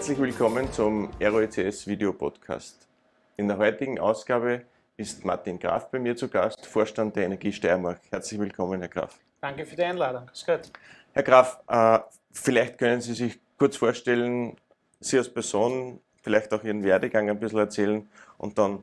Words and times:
Herzlich 0.00 0.18
willkommen 0.18 0.72
zum 0.72 1.10
ROECS 1.20 1.86
Video 1.86 2.14
Podcast. 2.14 2.88
In 3.36 3.48
der 3.48 3.58
heutigen 3.58 4.00
Ausgabe 4.00 4.62
ist 4.96 5.26
Martin 5.26 5.58
Graf 5.58 5.90
bei 5.90 5.98
mir 5.98 6.16
zu 6.16 6.26
Gast, 6.26 6.64
Vorstand 6.64 7.14
der 7.16 7.26
Energie 7.26 7.52
Steiermark. 7.52 8.00
Herzlich 8.10 8.40
willkommen, 8.40 8.80
Herr 8.80 8.88
Graf. 8.88 9.18
Danke 9.42 9.66
für 9.66 9.76
die 9.76 9.82
Einladung. 9.82 10.24
Grüß 10.24 10.46
Gott. 10.46 10.70
Herr 11.12 11.22
Graf, 11.22 11.60
äh, 11.68 11.98
vielleicht 12.32 12.78
können 12.78 13.02
Sie 13.02 13.12
sich 13.12 13.38
kurz 13.58 13.76
vorstellen, 13.76 14.56
Sie 15.00 15.18
als 15.18 15.28
Person, 15.28 16.00
vielleicht 16.22 16.50
auch 16.54 16.64
Ihren 16.64 16.82
Werdegang 16.82 17.28
ein 17.28 17.38
bisschen 17.38 17.58
erzählen 17.58 18.08
und 18.38 18.56
dann, 18.56 18.82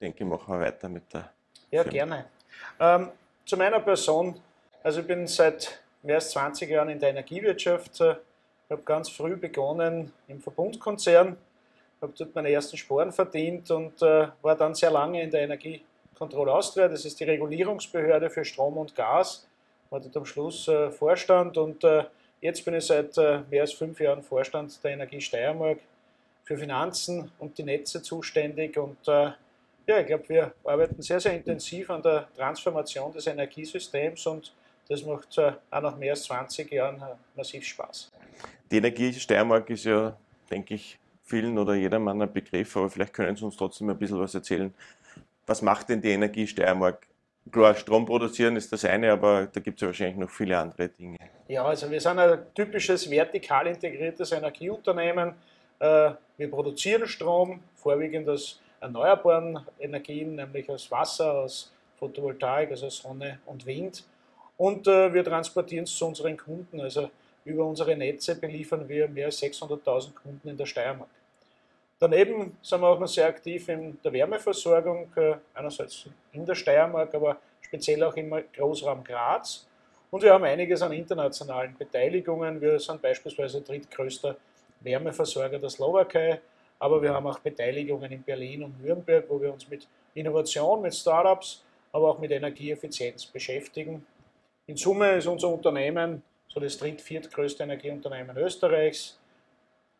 denke 0.00 0.24
ich, 0.24 0.28
machen 0.28 0.52
wir 0.52 0.66
weiter 0.66 0.88
mit 0.88 1.04
der. 1.14 1.30
Ja, 1.70 1.84
Firma. 1.84 1.92
gerne. 1.92 2.24
Ähm, 2.80 3.10
zu 3.44 3.56
meiner 3.56 3.78
Person. 3.78 4.40
Also 4.82 4.98
ich 4.98 5.06
bin 5.06 5.28
seit 5.28 5.80
mehr 6.02 6.16
als 6.16 6.30
20 6.30 6.68
Jahren 6.68 6.88
in 6.88 6.98
der 6.98 7.10
Energiewirtschaft. 7.10 8.00
Ich 8.68 8.72
habe 8.72 8.82
ganz 8.82 9.08
früh 9.08 9.36
begonnen 9.36 10.12
im 10.26 10.40
Verbundkonzern, 10.40 11.36
habe 12.02 12.12
dort 12.18 12.34
meine 12.34 12.50
ersten 12.50 12.76
Sporen 12.76 13.12
verdient 13.12 13.70
und 13.70 14.02
äh, 14.02 14.26
war 14.42 14.56
dann 14.56 14.74
sehr 14.74 14.90
lange 14.90 15.22
in 15.22 15.30
der 15.30 15.42
Energiekontrolle 15.42 16.52
Austria. 16.52 16.88
Das 16.88 17.04
ist 17.04 17.20
die 17.20 17.24
Regulierungsbehörde 17.24 18.28
für 18.28 18.44
Strom 18.44 18.76
und 18.76 18.92
Gas. 18.96 19.46
War 19.88 20.00
dort 20.00 20.16
am 20.16 20.26
Schluss 20.26 20.66
äh, 20.66 20.90
Vorstand 20.90 21.56
und 21.56 21.84
äh, 21.84 22.06
jetzt 22.40 22.64
bin 22.64 22.74
ich 22.74 22.86
seit 22.86 23.16
äh, 23.18 23.42
mehr 23.48 23.62
als 23.62 23.72
fünf 23.72 24.00
Jahren 24.00 24.20
Vorstand 24.20 24.82
der 24.82 24.90
Energie 24.90 25.20
Steiermark 25.20 25.78
für 26.42 26.58
Finanzen 26.58 27.30
und 27.38 27.56
die 27.56 27.62
Netze 27.62 28.02
zuständig 28.02 28.76
und 28.76 28.98
äh, 29.06 29.30
ja, 29.86 30.00
ich 30.00 30.06
glaube, 30.08 30.28
wir 30.28 30.52
arbeiten 30.64 31.00
sehr, 31.00 31.20
sehr 31.20 31.34
intensiv 31.34 31.88
an 31.90 32.02
der 32.02 32.26
Transformation 32.34 33.12
des 33.12 33.28
Energiesystems 33.28 34.26
und 34.26 34.52
das 34.88 35.04
macht 35.04 35.38
äh, 35.38 35.52
auch 35.70 35.82
nach 35.82 35.96
mehr 35.96 36.14
als 36.14 36.24
20 36.24 36.72
Jahren 36.72 37.00
massiv 37.36 37.64
Spaß. 37.64 38.10
Die 38.70 38.78
Energie 38.78 39.12
Steiermark 39.12 39.70
ist 39.70 39.84
ja, 39.84 40.16
denke 40.50 40.74
ich, 40.74 40.98
vielen 41.22 41.58
oder 41.58 41.74
jedermann 41.74 42.20
ein 42.22 42.32
Begriff, 42.32 42.76
aber 42.76 42.90
vielleicht 42.90 43.12
können 43.12 43.36
Sie 43.36 43.44
uns 43.44 43.56
trotzdem 43.56 43.90
ein 43.90 43.98
bisschen 43.98 44.18
was 44.18 44.34
erzählen. 44.34 44.72
Was 45.46 45.62
macht 45.62 45.88
denn 45.88 46.00
die 46.00 46.10
Energie 46.10 46.46
Steiermark? 46.46 47.06
Klar, 47.52 47.76
Strom 47.76 48.04
produzieren 48.04 48.56
ist 48.56 48.72
das 48.72 48.84
eine, 48.84 49.12
aber 49.12 49.46
da 49.46 49.60
gibt 49.60 49.76
es 49.76 49.82
ja 49.82 49.88
wahrscheinlich 49.88 50.16
noch 50.16 50.30
viele 50.30 50.58
andere 50.58 50.88
Dinge. 50.88 51.18
Ja, 51.46 51.64
also 51.64 51.88
wir 51.88 52.00
sind 52.00 52.18
ein 52.18 52.38
typisches 52.54 53.08
vertikal 53.08 53.68
integriertes 53.68 54.32
Energieunternehmen. 54.32 55.34
Äh, 55.78 56.10
Wir 56.38 56.50
produzieren 56.50 57.06
Strom, 57.06 57.60
vorwiegend 57.76 58.28
aus 58.28 58.60
erneuerbaren 58.80 59.60
Energien, 59.78 60.34
nämlich 60.34 60.68
aus 60.68 60.90
Wasser, 60.90 61.32
aus 61.32 61.72
Photovoltaik, 61.98 62.70
also 62.70 62.90
Sonne 62.90 63.38
und 63.46 63.64
Wind. 63.64 64.04
Und 64.56 64.86
äh, 64.86 65.12
wir 65.14 65.24
transportieren 65.24 65.84
es 65.84 65.96
zu 65.96 66.06
unseren 66.06 66.36
Kunden. 66.36 66.80
Also 66.80 67.10
über 67.46 67.64
unsere 67.64 67.96
Netze 67.96 68.38
beliefern 68.38 68.88
wir 68.88 69.08
mehr 69.08 69.26
als 69.26 69.40
600.000 69.40 70.14
Kunden 70.14 70.48
in 70.48 70.56
der 70.56 70.66
Steiermark. 70.66 71.08
Daneben 71.98 72.58
sind 72.60 72.80
wir 72.80 72.88
auch 72.88 72.98
noch 72.98 73.08
sehr 73.08 73.26
aktiv 73.26 73.68
in 73.68 73.98
der 74.04 74.12
Wärmeversorgung, 74.12 75.08
äh, 75.16 75.36
einerseits 75.54 76.06
in 76.32 76.44
der 76.44 76.54
Steiermark, 76.54 77.14
aber 77.14 77.38
speziell 77.62 78.02
auch 78.02 78.14
im 78.16 78.34
Großraum 78.54 79.02
Graz. 79.02 79.66
Und 80.10 80.22
wir 80.22 80.32
haben 80.32 80.44
einiges 80.44 80.82
an 80.82 80.92
internationalen 80.92 81.74
Beteiligungen. 81.76 82.60
Wir 82.60 82.78
sind 82.78 83.00
beispielsweise 83.00 83.62
drittgrößter 83.62 84.36
Wärmeversorger 84.80 85.58
der 85.58 85.70
Slowakei, 85.70 86.40
aber 86.78 87.00
wir 87.00 87.14
haben 87.14 87.26
auch 87.26 87.38
Beteiligungen 87.38 88.12
in 88.12 88.22
Berlin 88.22 88.64
und 88.64 88.82
Nürnberg, 88.82 89.24
wo 89.28 89.40
wir 89.40 89.52
uns 89.52 89.68
mit 89.68 89.88
Innovation, 90.14 90.82
mit 90.82 90.94
Startups, 90.94 91.64
aber 91.92 92.10
auch 92.10 92.18
mit 92.18 92.30
Energieeffizienz 92.30 93.24
beschäftigen. 93.26 94.04
In 94.66 94.76
Summe 94.76 95.16
ist 95.16 95.26
unser 95.26 95.48
Unternehmen 95.48 96.22
so 96.56 96.60
das 96.60 96.78
dritt-, 96.78 97.02
viertgrößte 97.02 97.64
Energieunternehmen 97.64 98.34
Österreichs, 98.38 99.18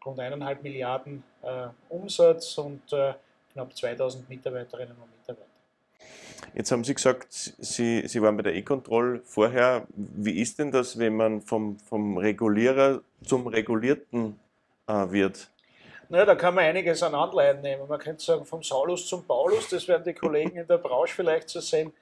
rund 0.05 0.19
eineinhalb 0.19 0.63
Milliarden 0.63 1.23
äh, 1.43 1.67
Umsatz 1.91 2.57
und 2.57 2.81
äh, 2.93 3.13
knapp 3.53 3.77
2000 3.77 4.27
Mitarbeiterinnen 4.29 4.97
und 4.97 5.11
Mitarbeiter. 5.19 5.51
Jetzt 6.55 6.73
haben 6.73 6.83
Sie 6.83 6.95
gesagt, 6.95 7.27
Sie, 7.31 8.09
Sie 8.09 8.23
waren 8.23 8.39
bei 8.39 8.43
der 8.43 8.55
E-Control 8.55 9.21
vorher. 9.25 9.87
Wie 9.95 10.41
ist 10.41 10.59
denn 10.59 10.71
das, 10.71 10.99
wenn 10.99 11.17
man 11.17 11.43
vom, 11.43 11.79
vom 11.79 12.17
Regulierer 12.17 13.03
zum 13.23 13.47
Regulierten 13.49 14.41
äh, 14.87 14.93
wird? 15.11 15.51
Naja, 16.09 16.25
da 16.25 16.37
kann 16.37 16.55
man 16.55 16.65
einiges 16.65 17.03
an 17.03 17.15
Anleihen 17.15 17.61
nehmen. 17.61 17.87
Man 17.87 17.99
könnte 17.99 18.25
sagen, 18.25 18.47
vom 18.47 18.63
Saulus 18.63 19.07
zum 19.07 19.27
Paulus, 19.27 19.69
das 19.69 19.87
werden 19.89 20.05
die 20.05 20.15
Kollegen 20.15 20.57
in 20.57 20.67
der 20.67 20.79
Branche 20.79 21.15
vielleicht 21.17 21.51
so 21.51 21.61
sehen. 21.61 21.93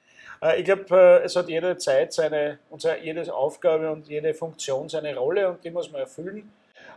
Äh, 0.45 0.59
Ich 0.59 0.65
glaube, 0.65 0.85
äh, 0.95 1.25
es 1.25 1.35
hat 1.35 1.49
jede 1.49 1.77
Zeit 1.77 2.13
seine, 2.13 2.59
jede 3.01 3.33
Aufgabe 3.33 3.91
und 3.91 4.07
jede 4.07 4.33
Funktion 4.33 4.89
seine 4.89 5.15
Rolle 5.15 5.49
und 5.49 5.63
die 5.63 5.71
muss 5.71 5.91
man 5.91 6.01
erfüllen. 6.01 6.51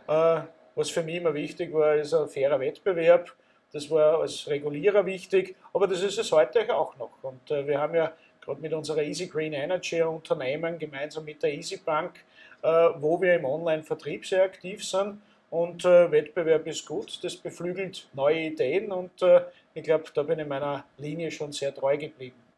Äh, 0.07 0.41
Was 0.75 0.91
für 0.91 1.03
mich 1.03 1.15
immer 1.15 1.33
wichtig 1.33 1.73
war, 1.73 1.95
ist 1.95 2.13
ein 2.13 2.27
fairer 2.29 2.59
Wettbewerb. 2.59 3.33
Das 3.73 3.89
war 3.89 4.19
als 4.21 4.47
Regulierer 4.47 5.05
wichtig, 5.05 5.55
aber 5.73 5.87
das 5.87 6.01
ist 6.01 6.17
es 6.17 6.31
heute 6.31 6.73
auch 6.73 6.95
noch. 6.97 7.11
Und 7.21 7.49
wir 7.49 7.79
haben 7.79 7.93
ja 7.93 8.13
gerade 8.41 8.61
mit 8.61 8.73
unserer 8.73 9.03
Easy 9.03 9.27
Green 9.27 9.53
Energy 9.53 10.01
Unternehmen 10.01 10.79
gemeinsam 10.79 11.25
mit 11.25 11.43
der 11.43 11.53
Easy 11.53 11.77
Bank, 11.77 12.23
wo 12.61 13.21
wir 13.21 13.35
im 13.35 13.45
Online-Vertrieb 13.45 14.25
sehr 14.25 14.43
aktiv 14.43 14.83
sind. 14.83 15.21
Und 15.49 15.85
äh, 15.85 16.11
Wettbewerb 16.11 16.65
ist 16.67 16.85
gut, 16.87 17.19
das 17.23 17.35
beflügelt 17.35 18.07
neue 18.13 18.39
Ideen 18.39 18.91
und 18.91 19.21
äh, 19.21 19.41
ich 19.73 19.83
glaube, 19.83 20.05
da 20.13 20.23
bin 20.23 20.39
ich 20.39 20.47
meiner 20.47 20.85
Linie 20.97 21.29
schon 21.29 21.51
sehr 21.51 21.73
treu 21.73 21.97
geblieben. 21.97 22.48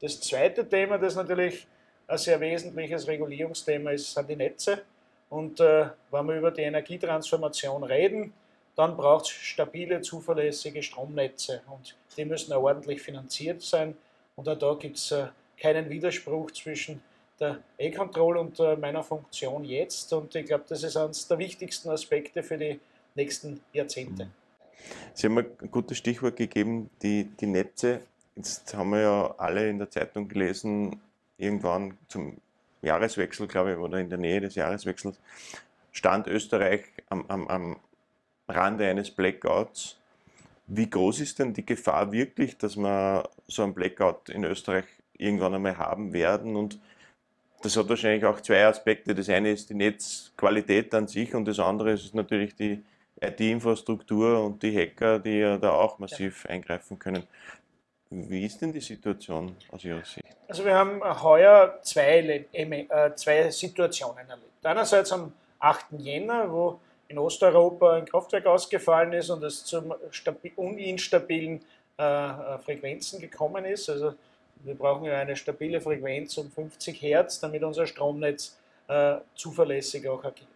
Das 0.00 0.20
zweite 0.20 0.68
Thema, 0.68 0.98
das 0.98 1.14
natürlich 1.14 1.66
ein 2.06 2.18
sehr 2.18 2.40
wesentliches 2.40 3.06
Regulierungsthema 3.06 3.90
ist, 3.90 4.12
sind 4.12 4.28
die 4.28 4.36
Netze. 4.36 4.82
Und 5.28 5.60
äh, 5.60 5.86
wenn 6.10 6.26
wir 6.26 6.38
über 6.38 6.50
die 6.50 6.62
Energietransformation 6.62 7.84
reden, 7.84 8.32
dann 8.76 8.96
braucht 8.96 9.26
es 9.26 9.30
stabile, 9.30 10.00
zuverlässige 10.00 10.82
Stromnetze 10.82 11.62
und 11.70 11.96
die 12.16 12.24
müssen 12.24 12.52
auch 12.52 12.62
ordentlich 12.62 13.02
finanziert 13.02 13.62
sein. 13.62 13.96
Und 14.36 14.48
auch 14.48 14.58
da 14.58 14.74
gibt 14.74 14.96
es 14.96 15.12
äh, 15.12 15.26
keinen 15.58 15.88
Widerspruch 15.90 16.50
zwischen 16.52 17.02
der 17.38 17.58
E-Control 17.78 18.38
und 18.38 18.58
äh, 18.58 18.76
meiner 18.76 19.02
Funktion 19.02 19.64
jetzt. 19.64 20.12
Und 20.12 20.34
ich 20.34 20.46
glaube, 20.46 20.64
das 20.68 20.82
ist 20.82 20.96
eines 20.96 21.28
der 21.28 21.38
wichtigsten 21.38 21.90
Aspekte 21.90 22.42
für 22.42 22.58
die 22.58 22.80
nächsten 23.14 23.60
Jahrzehnte. 23.72 24.30
Sie 25.14 25.26
haben 25.26 25.38
ein 25.38 25.70
gutes 25.70 25.98
Stichwort 25.98 26.36
gegeben, 26.36 26.90
die, 27.02 27.24
die 27.24 27.46
Netze. 27.46 28.00
Jetzt 28.36 28.72
haben 28.74 28.90
wir 28.90 29.00
ja 29.00 29.34
alle 29.38 29.68
in 29.68 29.78
der 29.78 29.90
Zeitung 29.90 30.28
gelesen, 30.28 31.00
irgendwann 31.36 31.98
zum 32.08 32.36
Jahreswechsel, 32.82 33.46
glaube 33.46 33.72
ich, 33.72 33.78
oder 33.78 33.98
in 33.98 34.08
der 34.08 34.18
Nähe 34.18 34.40
des 34.40 34.54
Jahreswechsels, 34.54 35.18
stand 35.92 36.26
Österreich 36.26 36.84
am, 37.08 37.24
am, 37.28 37.48
am 37.48 37.76
Rande 38.48 38.88
eines 38.88 39.10
Blackouts. 39.10 39.98
Wie 40.66 40.88
groß 40.88 41.20
ist 41.20 41.38
denn 41.38 41.52
die 41.52 41.66
Gefahr 41.66 42.12
wirklich, 42.12 42.56
dass 42.56 42.76
wir 42.76 43.28
so 43.48 43.64
einen 43.64 43.74
Blackout 43.74 44.28
in 44.28 44.44
Österreich 44.44 44.84
irgendwann 45.18 45.54
einmal 45.54 45.76
haben 45.76 46.12
werden? 46.12 46.56
Und 46.56 46.78
das 47.62 47.76
hat 47.76 47.88
wahrscheinlich 47.88 48.24
auch 48.24 48.40
zwei 48.40 48.64
Aspekte. 48.64 49.14
Das 49.14 49.28
eine 49.28 49.50
ist 49.50 49.68
die 49.70 49.74
Netzqualität 49.74 50.94
an 50.94 51.08
sich 51.08 51.34
und 51.34 51.46
das 51.46 51.58
andere 51.58 51.92
ist 51.92 52.14
natürlich 52.14 52.54
die 52.54 52.82
IT-Infrastruktur 53.20 54.44
und 54.44 54.62
die 54.62 54.74
Hacker, 54.76 55.18
die 55.18 55.38
ja 55.38 55.58
da 55.58 55.72
auch 55.72 55.98
massiv 55.98 56.46
eingreifen 56.46 56.98
können. 56.98 57.24
Wie 58.10 58.44
ist 58.44 58.60
denn 58.60 58.72
die 58.72 58.80
Situation 58.80 59.54
aus 59.70 59.84
Ihrer 59.84 60.04
Sicht? 60.04 60.26
Also 60.48 60.64
wir 60.64 60.74
haben 60.74 61.00
heuer 61.22 61.78
zwei, 61.82 62.44
äh, 62.52 63.14
zwei 63.14 63.50
Situationen 63.50 64.28
erlebt. 64.28 64.66
Einerseits 64.66 65.12
am 65.12 65.32
8. 65.60 65.86
Jänner, 65.98 66.50
wo 66.50 66.80
in 67.06 67.18
Osteuropa 67.18 67.94
ein 67.94 68.06
Kraftwerk 68.06 68.46
ausgefallen 68.46 69.12
ist 69.12 69.30
und 69.30 69.44
es 69.44 69.64
zu 69.64 69.94
stabi- 70.10 70.52
uninstabilen 70.56 71.60
äh, 71.98 72.02
äh, 72.02 72.58
Frequenzen 72.58 73.20
gekommen 73.20 73.64
ist. 73.64 73.88
Also 73.88 74.14
wir 74.64 74.74
brauchen 74.74 75.04
ja 75.04 75.18
eine 75.18 75.36
stabile 75.36 75.80
Frequenz 75.80 76.36
um 76.36 76.50
50 76.50 77.00
Hertz, 77.00 77.38
damit 77.40 77.62
unser 77.62 77.86
Stromnetz 77.86 78.56
zuverlässig 79.36 80.08
auch 80.08 80.24
agiert. 80.24 80.48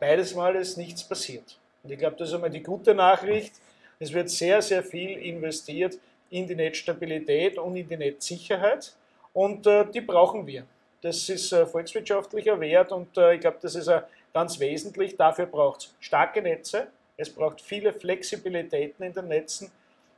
Beides 0.00 0.34
Mal 0.34 0.56
ist 0.56 0.78
nichts 0.78 1.04
passiert. 1.04 1.58
Und 1.82 1.92
ich 1.92 1.98
glaube, 1.98 2.16
das 2.16 2.30
ist 2.30 2.34
einmal 2.34 2.48
die 2.48 2.62
gute 2.62 2.94
Nachricht. 2.94 3.52
Es 3.98 4.14
wird 4.14 4.30
sehr, 4.30 4.62
sehr 4.62 4.82
viel 4.82 5.18
investiert 5.18 5.98
in 6.30 6.46
die 6.46 6.54
Netzstabilität 6.54 7.58
und 7.58 7.76
in 7.76 7.88
die 7.88 7.96
Netzsicherheit. 7.96 8.94
Und 9.32 9.66
äh, 9.66 9.84
die 9.90 10.00
brauchen 10.00 10.46
wir. 10.46 10.64
Das 11.02 11.28
ist 11.28 11.52
äh, 11.52 11.66
volkswirtschaftlicher 11.66 12.58
Wert 12.58 12.90
und 12.90 13.16
äh, 13.16 13.34
ich 13.34 13.40
glaube, 13.40 13.58
das 13.60 13.74
ist 13.74 13.88
äh, 13.88 14.00
ganz 14.32 14.58
wesentlich. 14.58 15.16
Dafür 15.16 15.46
braucht 15.46 15.80
es 15.80 15.94
starke 16.00 16.42
Netze, 16.42 16.88
es 17.16 17.30
braucht 17.30 17.60
viele 17.60 17.92
Flexibilitäten 17.92 19.04
in 19.04 19.12
den 19.12 19.28
Netzen 19.28 19.70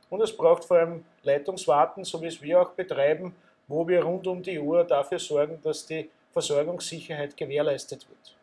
und 0.09 0.21
es 0.21 0.35
braucht 0.35 0.65
vor 0.65 0.77
allem 0.77 1.05
Leitungswarten, 1.23 2.03
so 2.03 2.21
wie 2.21 2.27
es 2.27 2.41
wir 2.41 2.61
auch 2.61 2.71
betreiben, 2.71 3.35
wo 3.67 3.87
wir 3.87 4.03
rund 4.03 4.25
um 4.25 4.41
die 4.41 4.57
Uhr 4.57 4.83
dafür 4.83 5.19
sorgen, 5.19 5.59
dass 5.61 5.85
die 5.85 6.09
Versorgungssicherheit 6.31 7.35
gewährleistet 7.35 8.07
wird. 8.09 8.35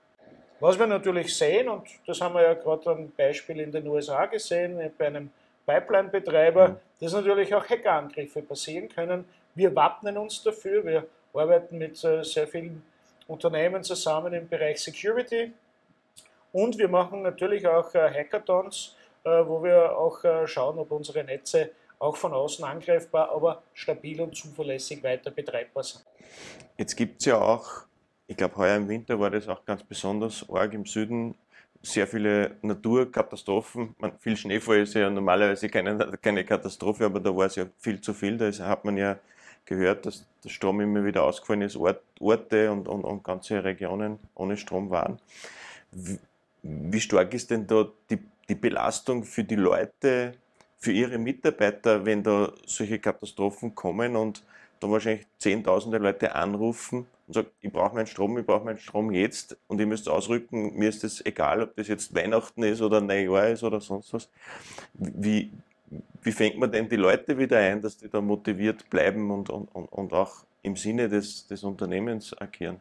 Was 0.60 0.78
wir 0.78 0.86
natürlich 0.86 1.36
sehen, 1.36 1.68
und 1.68 1.86
das 2.06 2.20
haben 2.20 2.34
wir 2.34 2.42
ja 2.42 2.54
gerade 2.54 2.90
am 2.90 3.10
Beispiel 3.10 3.60
in 3.60 3.72
den 3.72 3.86
USA 3.86 4.24
gesehen, 4.26 4.78
bei 4.96 5.06
einem 5.08 5.30
Pipeline-Betreiber, 5.66 6.80
dass 7.00 7.12
natürlich 7.12 7.54
auch 7.54 7.68
Hackerangriffe 7.68 8.42
passieren 8.42 8.88
können. 8.88 9.24
Wir 9.54 9.74
wappnen 9.74 10.16
uns 10.16 10.42
dafür, 10.42 10.84
wir 10.84 11.06
arbeiten 11.34 11.78
mit 11.78 12.02
äh, 12.04 12.22
sehr 12.22 12.46
vielen 12.46 12.82
Unternehmen 13.26 13.82
zusammen 13.82 14.32
im 14.32 14.48
Bereich 14.48 14.80
Security 14.80 15.52
Und 16.52 16.78
wir 16.78 16.88
machen 16.88 17.22
natürlich 17.22 17.66
auch 17.66 17.92
äh, 17.94 18.10
Hackathons, 18.10 18.96
äh, 19.24 19.28
wo 19.28 19.62
wir 19.62 19.96
auch 19.96 20.22
äh, 20.24 20.46
schauen, 20.46 20.78
ob 20.78 20.92
unsere 20.92 21.24
Netze 21.24 21.70
auch 21.98 22.16
von 22.16 22.32
außen 22.32 22.64
angreifbar, 22.64 23.30
aber 23.30 23.62
stabil 23.74 24.20
und 24.20 24.36
zuverlässig 24.36 25.02
weiter 25.02 25.30
betreibbar 25.30 25.82
sind. 25.82 26.04
Jetzt 26.76 26.94
gibt 26.94 27.20
es 27.20 27.26
ja 27.26 27.40
auch, 27.40 27.86
ich 28.26 28.36
glaube, 28.36 28.56
heuer 28.56 28.76
im 28.76 28.88
Winter 28.88 29.18
war 29.18 29.30
das 29.30 29.48
auch 29.48 29.64
ganz 29.64 29.82
besonders 29.82 30.48
arg 30.48 30.74
im 30.74 30.84
Süden, 30.84 31.34
sehr 31.86 32.06
viele 32.06 32.56
Naturkatastrophen. 32.62 33.94
Man, 33.98 34.18
viel 34.18 34.36
Schneefall 34.36 34.80
ist 34.80 34.94
ja 34.94 35.08
normalerweise 35.08 35.68
keine, 35.68 35.96
keine 36.20 36.44
Katastrophe, 36.44 37.04
aber 37.04 37.20
da 37.20 37.34
war 37.34 37.46
es 37.46 37.56
ja 37.56 37.66
viel 37.78 38.00
zu 38.00 38.12
viel. 38.12 38.36
Da 38.36 38.50
hat 38.66 38.84
man 38.84 38.96
ja 38.96 39.18
gehört, 39.64 40.06
dass 40.06 40.26
der 40.44 40.48
Strom 40.48 40.80
immer 40.80 41.04
wieder 41.04 41.22
ausgefallen 41.22 41.62
ist, 41.62 41.76
Ort, 41.76 42.02
Orte 42.20 42.70
und, 42.70 42.88
und, 42.88 43.04
und, 43.04 43.22
ganze 43.22 43.62
Regionen 43.62 44.18
ohne 44.34 44.56
Strom 44.56 44.90
waren. 44.90 45.18
Wie, 45.92 46.18
wie 46.62 47.00
stark 47.00 47.34
ist 47.34 47.50
denn 47.50 47.66
da 47.66 47.86
die, 48.10 48.18
die 48.48 48.54
Belastung 48.54 49.24
für 49.24 49.44
die 49.44 49.56
Leute, 49.56 50.34
für 50.78 50.92
ihre 50.92 51.18
Mitarbeiter, 51.18 52.04
wenn 52.04 52.22
da 52.22 52.52
solche 52.66 52.98
Katastrophen 52.98 53.74
kommen 53.74 54.16
und 54.16 54.42
da 54.80 54.90
wahrscheinlich 54.90 55.26
zehntausende 55.38 55.98
Leute 55.98 56.34
anrufen 56.34 57.06
und 57.26 57.34
sagen, 57.34 57.48
ich 57.60 57.72
brauche 57.72 57.94
meinen 57.94 58.06
Strom, 58.06 58.38
ich 58.38 58.46
brauche 58.46 58.64
meinen 58.64 58.78
Strom 58.78 59.10
jetzt 59.10 59.56
und 59.68 59.80
ihr 59.80 59.86
müsst 59.86 60.08
ausrücken, 60.08 60.76
mir 60.76 60.88
ist 60.88 61.04
es 61.04 61.24
egal, 61.24 61.62
ob 61.62 61.76
das 61.76 61.88
jetzt 61.88 62.14
Weihnachten 62.14 62.62
ist 62.62 62.80
oder 62.80 63.00
Neujahr 63.00 63.48
ist 63.48 63.62
oder 63.62 63.80
sonst 63.80 64.12
was. 64.12 64.28
Wie, 64.94 65.50
wie 66.22 66.32
fängt 66.32 66.58
man 66.58 66.70
denn 66.70 66.88
die 66.88 66.96
Leute 66.96 67.38
wieder 67.38 67.58
ein, 67.58 67.80
dass 67.80 67.96
die 67.96 68.08
da 68.08 68.20
motiviert 68.20 68.88
bleiben 68.90 69.30
und, 69.30 69.50
und, 69.50 69.68
und 69.72 70.12
auch 70.12 70.44
im 70.62 70.76
Sinne 70.76 71.08
des, 71.08 71.46
des 71.46 71.64
Unternehmens 71.64 72.36
agieren? 72.38 72.80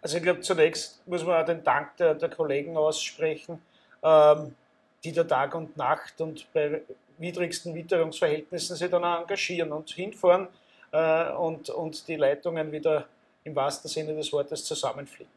Also 0.00 0.18
ich 0.18 0.22
glaube, 0.22 0.40
zunächst 0.40 1.06
muss 1.06 1.24
man 1.24 1.42
auch 1.42 1.46
den 1.46 1.64
Dank 1.64 1.96
der, 1.96 2.14
der 2.14 2.28
Kollegen 2.28 2.76
aussprechen, 2.76 3.58
ähm, 4.02 4.54
die 5.02 5.12
da 5.12 5.24
Tag 5.24 5.54
und 5.54 5.76
Nacht 5.76 6.20
und 6.20 6.46
bei 6.52 6.82
widrigsten 7.18 7.74
Witterungsverhältnissen 7.74 8.76
sich 8.76 8.90
dann 8.90 9.04
auch 9.04 9.20
engagieren 9.20 9.72
und 9.72 9.88
hinfahren 9.90 10.48
äh, 10.94 11.32
und, 11.32 11.70
und 11.70 12.06
die 12.06 12.16
Leitungen 12.16 12.70
wieder 12.70 13.06
im 13.42 13.54
wahrsten 13.54 13.90
Sinne 13.90 14.14
des 14.14 14.32
Wortes 14.32 14.64
zusammenfliegen. 14.64 15.32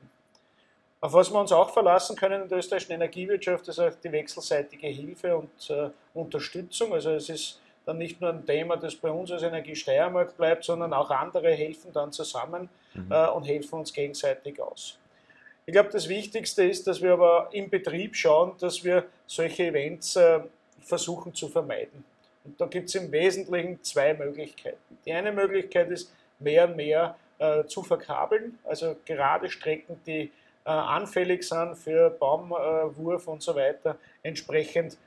Auf 1.01 1.13
was 1.13 1.31
wir 1.31 1.39
uns 1.39 1.51
auch 1.51 1.71
verlassen 1.71 2.15
können 2.15 2.43
in 2.43 2.49
der 2.49 2.59
österreichischen 2.59 2.93
Energiewirtschaft, 2.93 3.67
ist 3.67 3.79
auch 3.79 3.93
die 4.03 4.11
wechselseitige 4.11 4.87
Hilfe 4.87 5.35
und 5.37 5.69
äh, 5.69 5.89
Unterstützung. 6.13 6.93
Also 6.93 7.11
es 7.11 7.29
ist 7.29 7.59
dann 7.85 7.97
nicht 7.97 8.19
nur 8.21 8.31
ein 8.31 8.45
Thema, 8.45 8.77
das 8.77 8.95
bei 8.95 9.09
uns 9.09 9.31
als 9.31 9.43
Energiesteiermarkt 9.43 10.37
bleibt, 10.37 10.63
sondern 10.63 10.93
auch 10.93 11.09
andere 11.09 11.51
helfen 11.51 11.91
dann 11.93 12.11
zusammen 12.11 12.69
mhm. 12.93 13.11
äh, 13.11 13.27
und 13.27 13.43
helfen 13.43 13.79
uns 13.79 13.93
gegenseitig 13.93 14.59
aus. 14.61 14.97
Ich 15.65 15.73
glaube, 15.73 15.89
das 15.89 16.07
Wichtigste 16.07 16.63
ist, 16.63 16.87
dass 16.87 17.01
wir 17.01 17.13
aber 17.13 17.49
im 17.51 17.69
Betrieb 17.69 18.15
schauen, 18.15 18.53
dass 18.59 18.83
wir 18.83 19.05
solche 19.25 19.65
Events 19.65 20.15
äh, 20.15 20.39
versuchen 20.81 21.33
zu 21.33 21.47
vermeiden. 21.47 22.03
Und 22.47 22.59
da 22.59 22.65
gibt 22.65 22.87
es 22.87 22.95
im 22.95 23.11
Wesentlichen 23.11 23.83
zwei 23.83 24.13
Möglichkeiten. 24.13 24.97
Die 25.05 25.11
eine 25.11 25.33
Möglichkeit 25.33 25.91
ist, 25.91 26.13
mehr 26.39 26.69
und 26.69 26.77
mehr 26.77 27.15
äh, 27.39 27.65
zu 27.65 27.83
verkabeln, 27.83 28.57
also 28.63 28.95
gerade 29.05 29.49
Strecken, 29.49 29.99
die 30.05 30.31
äh, 30.65 30.69
anfällig 30.69 31.43
sind 31.43 31.75
für 31.75 32.09
Baumwurf 32.09 33.27
und 33.27 33.41
so 33.41 33.55
weiter, 33.55 33.97
entsprechend 34.23 34.97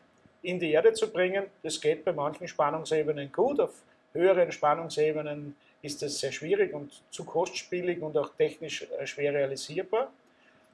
in 0.42 0.58
die 0.58 0.72
Erde 0.72 0.92
zu 0.92 1.10
bringen. 1.10 1.44
Das 1.62 1.80
geht 1.80 2.04
bei 2.04 2.12
manchen 2.12 2.46
Spannungsebenen 2.46 3.32
gut, 3.32 3.58
auf 3.58 3.72
höheren 4.12 4.52
Spannungsebenen 4.52 5.56
ist 5.82 6.02
es 6.02 6.18
sehr 6.20 6.32
schwierig 6.32 6.74
und 6.74 6.92
zu 7.10 7.24
kostspielig 7.24 8.02
und 8.02 8.16
auch 8.18 8.30
technisch 8.36 8.86
äh, 8.98 9.06
schwer 9.06 9.32
realisierbar. 9.32 10.12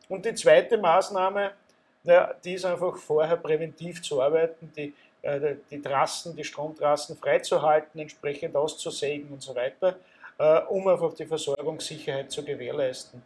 Und 0.09 0.25
die 0.25 0.35
zweite 0.35 0.79
Maßnahme, 0.79 1.53
die 2.45 2.55
ist 2.55 2.65
einfach 2.65 2.97
vorher 2.97 3.37
präventiv 3.37 4.03
zu 4.03 4.23
arbeiten, 4.23 4.71
die, 4.77 4.85
äh, 4.89 4.93
die 5.70 5.82
Trassen, 5.82 6.37
die 6.37 6.44
Stromtrassen 6.44 7.17
freizuhalten, 7.17 8.00
entsprechend 8.00 8.55
auszusägen 8.56 9.31
und 9.31 9.43
so 9.43 9.55
weiter, 9.55 9.96
äh, 10.38 10.61
um 10.62 10.87
einfach 10.88 11.14
die 11.14 11.26
Versorgungssicherheit 11.26 12.31
zu 12.31 12.44
gewährleisten. 12.44 13.23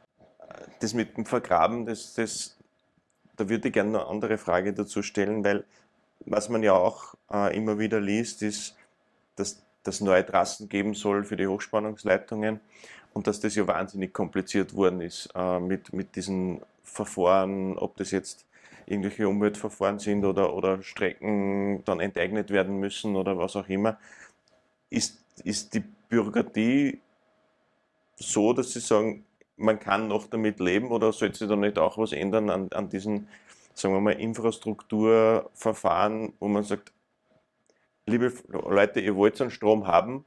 Das 0.80 0.94
mit 0.94 1.16
dem 1.16 1.26
Vergraben, 1.26 1.86
das, 1.86 2.14
das, 2.14 2.56
da 3.36 3.48
würde 3.48 3.68
ich 3.68 3.74
gerne 3.74 4.00
eine 4.00 4.08
andere 4.08 4.38
Frage 4.38 4.72
dazu 4.72 5.02
stellen, 5.02 5.44
weil 5.44 5.64
was 6.26 6.48
man 6.48 6.62
ja 6.62 6.74
auch 6.74 7.14
äh, 7.32 7.56
immer 7.56 7.78
wieder 7.78 8.00
liest, 8.00 8.42
ist, 8.42 8.76
dass 9.36 9.62
das 9.82 10.00
neue 10.00 10.24
Trassen 10.24 10.68
geben 10.68 10.94
soll 10.94 11.24
für 11.24 11.36
die 11.36 11.46
Hochspannungsleitungen 11.46 12.60
und 13.14 13.26
dass 13.26 13.40
das 13.40 13.54
ja 13.54 13.66
wahnsinnig 13.66 14.12
kompliziert 14.12 14.74
worden 14.74 15.00
ist 15.00 15.30
äh, 15.34 15.58
mit, 15.58 15.92
mit 15.92 16.16
diesen 16.16 16.60
Verfahren, 16.84 17.78
ob 17.78 17.96
das 17.96 18.10
jetzt 18.10 18.44
irgendwelche 18.90 19.28
Umweltverfahren 19.28 20.00
sind 20.00 20.24
oder, 20.24 20.52
oder 20.52 20.82
Strecken 20.82 21.84
dann 21.84 22.00
enteignet 22.00 22.50
werden 22.50 22.80
müssen 22.80 23.14
oder 23.16 23.38
was 23.38 23.56
auch 23.56 23.68
immer. 23.68 23.98
Ist, 24.90 25.24
ist 25.44 25.74
die 25.74 25.84
Bürokratie 26.08 26.98
so, 28.16 28.52
dass 28.52 28.72
Sie 28.72 28.80
sagen, 28.80 29.24
man 29.56 29.78
kann 29.78 30.08
noch 30.08 30.26
damit 30.26 30.58
leben 30.58 30.90
oder 30.90 31.12
sollte 31.12 31.38
sich 31.38 31.48
da 31.48 31.54
nicht 31.54 31.78
auch 31.78 31.98
was 31.98 32.10
ändern 32.12 32.50
an, 32.50 32.68
an 32.72 32.88
diesen, 32.88 33.28
sagen 33.74 33.94
wir 33.94 34.00
mal, 34.00 34.10
Infrastrukturverfahren, 34.12 36.32
wo 36.40 36.48
man 36.48 36.64
sagt, 36.64 36.92
liebe 38.06 38.32
Leute, 38.48 38.98
ihr 39.00 39.14
wollt 39.14 39.40
einen 39.40 39.52
Strom 39.52 39.86
haben 39.86 40.24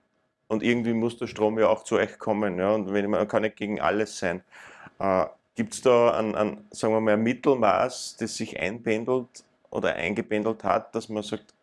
und 0.47 0.63
irgendwie 0.63 0.93
muss 0.93 1.17
der 1.17 1.27
Strom 1.27 1.59
ja 1.59 1.67
auch 1.67 1.83
zu 1.83 1.95
euch 1.95 2.17
kommen. 2.17 2.57
Ja? 2.59 2.71
Und 2.71 2.93
wenn, 2.93 3.09
man 3.09 3.27
kann 3.27 3.41
nicht 3.41 3.57
gegen 3.57 3.81
alles 3.81 4.19
sein. 4.19 4.41
Gibt 5.55 5.73
es 5.73 5.81
da 5.81 6.17
ein, 6.17 6.35
ein, 6.35 6.65
sagen 6.71 6.93
wir 6.93 7.01
mal, 7.01 7.13
ein 7.13 7.21
Mittelmaß, 7.21 8.17
das 8.17 8.35
sich 8.37 8.59
einpendelt 8.59 9.43
oder 9.69 9.95
eingependelt 9.95 10.63
hat, 10.63 10.95
dass 10.95 11.09
man 11.09 11.23
sagt, 11.23 11.53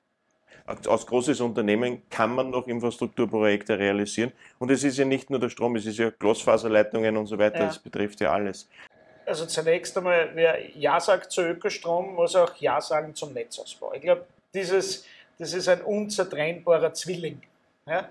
als 0.67 1.07
großes 1.07 1.41
Unternehmen 1.41 2.03
kann 2.11 2.35
man 2.35 2.51
noch 2.51 2.69
Infrastrukturprojekte 2.69 3.79
realisieren. 3.79 4.33
Und 4.59 4.71
es 4.71 4.85
ist 4.85 4.99
ja 4.99 5.05
nicht 5.05 5.31
nur 5.31 5.41
der 5.41 5.49
Strom, 5.49 5.77
es 5.77 5.87
ist 5.87 5.99
ja 5.99 6.11
Glasfaserleitungen 6.11 7.17
und 7.17 7.27
so 7.27 7.39
weiter, 7.39 7.59
ja. 7.59 7.67
das 7.67 7.79
betrifft 7.79 8.21
ja 8.21 8.33
alles. 8.33 8.69
Also 9.27 9.47
zunächst 9.47 9.97
einmal, 9.97 10.31
wer 10.35 10.77
Ja 10.77 10.99
sagt 11.01 11.31
zu 11.33 11.43
Ökostrom, 11.43 12.15
muss 12.15 12.35
auch 12.37 12.55
Ja 12.57 12.81
sagen 12.81 13.15
zum 13.15 13.33
Netzausbau. 13.33 13.93
Ich 13.95 14.03
glaube, 14.03 14.27
dieses, 14.55 15.05
das 15.39 15.53
ist 15.53 15.69
ein 15.69 15.83
unzertrennbarer 15.83 16.93
Zwilling. 16.95 17.41
Ja? 17.87 18.11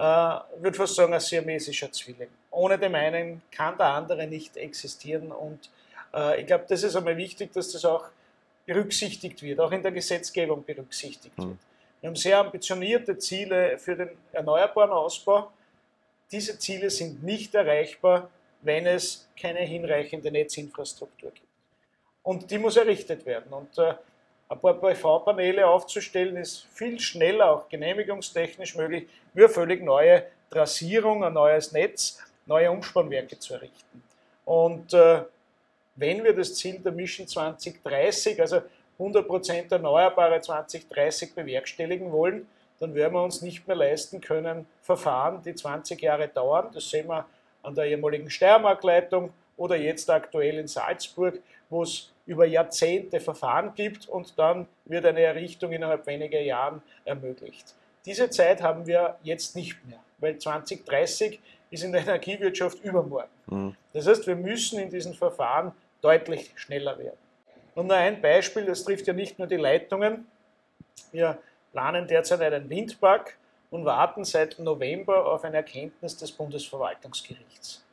Äh, 0.00 0.62
würde 0.62 0.78
fast 0.78 0.94
sagen, 0.94 1.12
ein 1.12 1.20
siamesischer 1.20 1.92
Zwilling. 1.92 2.30
Ohne 2.50 2.78
den 2.78 2.94
einen 2.94 3.42
kann 3.50 3.76
der 3.76 3.88
andere 3.88 4.26
nicht 4.26 4.56
existieren 4.56 5.30
und 5.30 5.68
äh, 6.14 6.40
ich 6.40 6.46
glaube, 6.46 6.64
das 6.66 6.82
ist 6.82 6.96
einmal 6.96 7.18
wichtig, 7.18 7.52
dass 7.52 7.72
das 7.72 7.84
auch 7.84 8.06
berücksichtigt 8.64 9.42
wird, 9.42 9.60
auch 9.60 9.70
in 9.72 9.82
der 9.82 9.92
Gesetzgebung 9.92 10.64
berücksichtigt 10.64 11.36
mhm. 11.36 11.48
wird. 11.50 11.58
Wir 12.00 12.08
haben 12.08 12.16
sehr 12.16 12.38
ambitionierte 12.38 13.18
Ziele 13.18 13.76
für 13.76 13.94
den 13.94 14.08
erneuerbaren 14.32 14.90
Ausbau. 14.90 15.52
Diese 16.32 16.58
Ziele 16.58 16.88
sind 16.88 17.22
nicht 17.22 17.54
erreichbar, 17.54 18.30
wenn 18.62 18.86
es 18.86 19.28
keine 19.38 19.60
hinreichende 19.60 20.30
Netzinfrastruktur 20.30 21.30
gibt. 21.30 21.46
Und 22.22 22.50
die 22.50 22.58
muss 22.58 22.78
errichtet 22.78 23.26
werden. 23.26 23.52
Und 23.52 23.76
äh, 23.76 23.96
ein 24.50 24.58
paar 24.58 24.74
PV-Paneele 24.74 25.66
aufzustellen, 25.66 26.36
ist 26.36 26.66
viel 26.74 26.98
schneller, 26.98 27.50
auch 27.50 27.68
genehmigungstechnisch 27.68 28.74
möglich, 28.74 29.08
eine 29.34 29.48
völlig 29.48 29.82
neue 29.82 30.24
Trassierung, 30.50 31.24
ein 31.24 31.32
neues 31.32 31.70
Netz, 31.70 32.18
neue 32.46 32.70
Umspannwerke 32.70 33.38
zu 33.38 33.54
errichten. 33.54 34.02
Und 34.44 34.92
äh, 34.92 35.22
wenn 35.94 36.24
wir 36.24 36.34
das 36.34 36.56
Ziel 36.56 36.80
der 36.80 36.90
Mission 36.90 37.28
2030, 37.28 38.40
also 38.40 38.60
100% 38.98 39.70
Erneuerbare 39.70 40.40
2030 40.40 41.34
bewerkstelligen 41.34 42.10
wollen, 42.10 42.48
dann 42.80 42.94
werden 42.94 43.14
wir 43.14 43.22
uns 43.22 43.42
nicht 43.42 43.68
mehr 43.68 43.76
leisten 43.76 44.20
können, 44.20 44.66
Verfahren, 44.82 45.42
die 45.44 45.54
20 45.54 46.00
Jahre 46.00 46.26
dauern. 46.26 46.70
Das 46.74 46.90
sehen 46.90 47.06
wir 47.06 47.24
an 47.62 47.74
der 47.76 47.84
ehemaligen 47.84 48.28
Steiermark-Leitung 48.28 49.32
oder 49.56 49.76
jetzt 49.76 50.10
aktuell 50.10 50.58
in 50.58 50.66
Salzburg, 50.66 51.38
wo 51.68 51.82
es 51.82 52.10
über 52.30 52.46
Jahrzehnte 52.46 53.18
Verfahren 53.18 53.74
gibt 53.74 54.08
und 54.08 54.38
dann 54.38 54.68
wird 54.84 55.04
eine 55.04 55.20
Errichtung 55.20 55.72
innerhalb 55.72 56.06
weniger 56.06 56.40
Jahren 56.40 56.80
ermöglicht. 57.04 57.74
Diese 58.06 58.30
Zeit 58.30 58.62
haben 58.62 58.86
wir 58.86 59.16
jetzt 59.24 59.56
nicht 59.56 59.84
mehr, 59.84 59.98
weil 60.18 60.38
2030 60.38 61.40
ist 61.72 61.82
in 61.82 61.90
der 61.90 62.02
Energiewirtschaft 62.02 62.84
übermorgen. 62.84 63.30
Mhm. 63.46 63.76
Das 63.92 64.06
heißt, 64.06 64.28
wir 64.28 64.36
müssen 64.36 64.78
in 64.78 64.90
diesen 64.90 65.12
Verfahren 65.12 65.72
deutlich 66.00 66.52
schneller 66.54 66.96
werden. 67.00 67.18
Und 67.74 67.88
nur 67.88 67.96
ein 67.96 68.20
Beispiel, 68.20 68.64
das 68.64 68.84
trifft 68.84 69.08
ja 69.08 69.12
nicht 69.12 69.40
nur 69.40 69.48
die 69.48 69.56
Leitungen. 69.56 70.28
Wir 71.10 71.36
planen 71.72 72.06
derzeit 72.06 72.40
einen 72.42 72.70
Windpark 72.70 73.36
und 73.70 73.84
warten 73.84 74.24
seit 74.24 74.56
November 74.60 75.26
auf 75.26 75.42
eine 75.42 75.56
Erkenntnis 75.56 76.16
des 76.16 76.30
Bundesverwaltungsgerichts. 76.30 77.84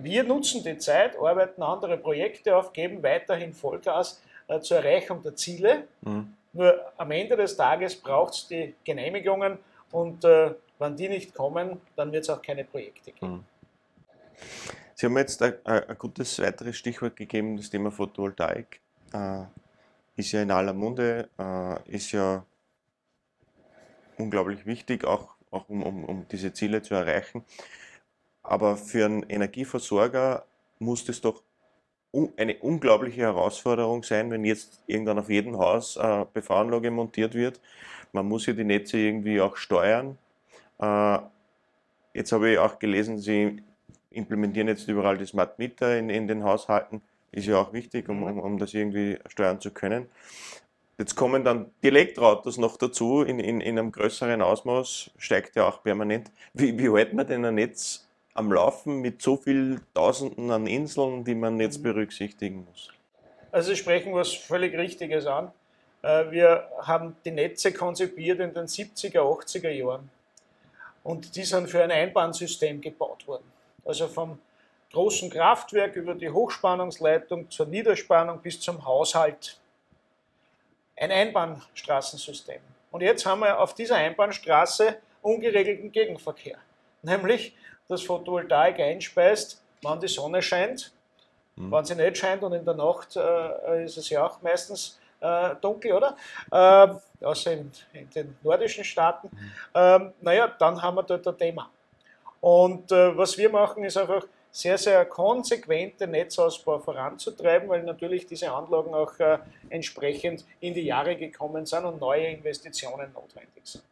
Wir 0.00 0.24
nutzen 0.24 0.62
die 0.62 0.78
Zeit, 0.78 1.16
arbeiten 1.18 1.62
andere 1.62 1.96
Projekte 1.96 2.56
auf, 2.56 2.72
geben 2.72 3.02
weiterhin 3.02 3.52
Vollgas 3.52 4.20
äh, 4.48 4.60
zur 4.60 4.78
Erreichung 4.78 5.22
der 5.22 5.34
Ziele. 5.36 5.84
Mhm. 6.02 6.34
Nur 6.52 6.80
am 6.96 7.10
Ende 7.10 7.36
des 7.36 7.56
Tages 7.56 7.96
braucht 7.96 8.34
es 8.34 8.48
die 8.48 8.74
Genehmigungen 8.84 9.58
und 9.92 10.24
äh, 10.24 10.54
wenn 10.78 10.96
die 10.96 11.08
nicht 11.08 11.34
kommen, 11.34 11.80
dann 11.96 12.12
wird 12.12 12.24
es 12.24 12.30
auch 12.30 12.40
keine 12.40 12.64
Projekte 12.64 13.12
geben. 13.12 13.32
Mhm. 13.32 13.44
Sie 14.94 15.06
haben 15.06 15.16
jetzt 15.18 15.42
ein, 15.42 15.54
ein, 15.64 15.96
gutes 15.98 16.40
weiteres 16.40 16.76
Stichwort 16.76 17.16
gegeben, 17.16 17.56
das 17.56 17.70
Thema 17.70 17.90
Photovoltaik. 17.90 18.80
äh, 19.12 19.44
ist 20.16 20.32
ja 20.32 20.42
in 20.42 20.50
aller 20.50 20.72
Munde, 20.72 21.28
äh, 21.38 21.94
ist 21.94 22.10
ja 22.10 22.44
unglaublich 24.16 24.66
wichtig, 24.66 25.04
auch, 25.04 25.28
auch 25.52 25.68
um, 25.68 25.82
um, 25.84 26.04
um 26.04 26.26
diese 26.28 26.52
Ziele 26.52 26.82
zu 26.82 26.94
erreichen. 26.94 27.44
Aber 28.48 28.78
für 28.78 29.04
einen 29.04 29.24
Energieversorger 29.24 30.46
muss 30.78 31.04
das 31.04 31.20
doch 31.20 31.42
eine 32.38 32.56
unglaubliche 32.56 33.20
Herausforderung 33.20 34.02
sein, 34.02 34.30
wenn 34.30 34.42
jetzt 34.46 34.82
irgendwann 34.86 35.18
auf 35.18 35.28
jedem 35.28 35.58
Haus 35.58 35.98
äh, 35.98 36.24
PV-Anlage 36.24 36.90
montiert 36.90 37.34
wird. 37.34 37.60
Man 38.12 38.26
muss 38.26 38.46
ja 38.46 38.54
die 38.54 38.64
Netze 38.64 38.96
irgendwie 38.96 39.42
auch 39.42 39.58
steuern. 39.58 40.16
Äh, 40.78 41.18
jetzt 42.14 42.32
habe 42.32 42.50
ich 42.50 42.58
auch 42.58 42.78
gelesen, 42.78 43.18
Sie 43.18 43.62
implementieren 44.10 44.68
jetzt 44.68 44.88
überall 44.88 45.18
die 45.18 45.26
Smart 45.26 45.58
Meter 45.58 45.98
in, 45.98 46.08
in 46.08 46.26
den 46.26 46.42
Haushalten. 46.42 47.02
Ist 47.30 47.46
ja 47.46 47.60
auch 47.60 47.74
wichtig, 47.74 48.08
um, 48.08 48.22
um, 48.22 48.38
um 48.38 48.56
das 48.56 48.72
irgendwie 48.72 49.18
steuern 49.28 49.60
zu 49.60 49.72
können. 49.72 50.08
Jetzt 50.96 51.16
kommen 51.16 51.44
dann 51.44 51.70
die 51.82 51.88
Elektroautos 51.88 52.56
noch 52.56 52.78
dazu 52.78 53.20
in, 53.20 53.38
in, 53.40 53.60
in 53.60 53.78
einem 53.78 53.92
größeren 53.92 54.40
Ausmaß, 54.40 55.10
steigt 55.18 55.54
ja 55.54 55.68
auch 55.68 55.82
permanent. 55.82 56.32
Wie, 56.54 56.78
wie 56.78 56.90
hält 56.90 57.12
man 57.12 57.26
denn 57.26 57.44
ein 57.44 57.56
Netz 57.56 58.07
am 58.38 58.52
Laufen 58.52 59.00
mit 59.00 59.20
so 59.20 59.36
vielen 59.36 59.80
Tausenden 59.94 60.52
an 60.52 60.68
Inseln, 60.68 61.24
die 61.24 61.34
man 61.34 61.58
jetzt 61.58 61.78
mhm. 61.78 61.82
berücksichtigen 61.82 62.66
muss? 62.70 62.88
Also 63.50 63.70
Sie 63.70 63.76
sprechen 63.76 64.14
was 64.14 64.32
völlig 64.32 64.76
Richtiges 64.76 65.26
an. 65.26 65.50
Äh, 66.02 66.30
wir 66.30 66.68
haben 66.82 67.16
die 67.24 67.32
Netze 67.32 67.72
konzipiert 67.72 68.38
in 68.38 68.54
den 68.54 68.66
70er, 68.66 69.18
80er 69.18 69.70
Jahren. 69.70 70.08
Und 71.02 71.34
die 71.34 71.42
sind 71.42 71.68
für 71.68 71.82
ein 71.82 71.90
Einbahnsystem 71.90 72.80
gebaut 72.80 73.26
worden. 73.26 73.50
Also 73.84 74.06
vom 74.06 74.38
großen 74.92 75.30
Kraftwerk 75.30 75.96
über 75.96 76.14
die 76.14 76.30
Hochspannungsleitung 76.30 77.50
zur 77.50 77.66
Niederspannung 77.66 78.40
bis 78.40 78.60
zum 78.60 78.84
Haushalt. 78.84 79.58
Ein 80.96 81.10
Einbahnstraßensystem. 81.10 82.60
Und 82.92 83.00
jetzt 83.02 83.26
haben 83.26 83.40
wir 83.40 83.58
auf 83.58 83.74
dieser 83.74 83.96
Einbahnstraße 83.96 84.96
ungeregelten 85.22 85.90
Gegenverkehr. 85.90 86.58
Nämlich 87.02 87.54
das 87.88 88.02
Photovoltaik 88.02 88.78
einspeist, 88.80 89.62
wann 89.82 90.00
die 90.00 90.08
Sonne 90.08 90.42
scheint. 90.42 90.92
Mhm. 91.56 91.72
Wenn 91.72 91.84
sie 91.84 91.94
nicht 91.94 92.18
scheint 92.18 92.42
und 92.42 92.52
in 92.52 92.64
der 92.64 92.74
Nacht 92.74 93.16
äh, 93.16 93.84
ist 93.84 93.96
es 93.96 94.08
ja 94.10 94.26
auch 94.26 94.40
meistens 94.42 94.98
äh, 95.20 95.54
dunkel, 95.60 95.92
oder? 95.92 96.16
Äh, 96.50 97.24
außer 97.24 97.52
in, 97.52 97.72
in, 97.92 98.10
den 98.10 98.36
nordischen 98.42 98.84
Staaten. 98.84 99.28
Mhm. 99.32 99.52
Ähm, 99.74 100.12
naja, 100.20 100.48
dann 100.58 100.80
haben 100.80 100.96
wir 100.96 101.02
dort 101.02 101.26
ein 101.26 101.36
Thema. 101.36 101.70
Und 102.40 102.92
äh, 102.92 103.16
was 103.16 103.36
wir 103.36 103.50
machen, 103.50 103.82
ist 103.84 103.96
einfach 103.96 104.24
sehr, 104.50 104.78
sehr 104.78 105.04
konsequent 105.04 106.00
den 106.00 106.12
Netzausbau 106.12 106.78
voranzutreiben, 106.78 107.68
weil 107.68 107.82
natürlich 107.82 108.26
diese 108.26 108.50
Anlagen 108.50 108.94
auch 108.94 109.18
äh, 109.18 109.38
entsprechend 109.68 110.44
in 110.60 110.74
die 110.74 110.82
Jahre 110.82 111.16
gekommen 111.16 111.66
sind 111.66 111.84
und 111.84 112.00
neue 112.00 112.28
Investitionen 112.28 113.12
notwendig 113.12 113.62
sind. 113.64 113.84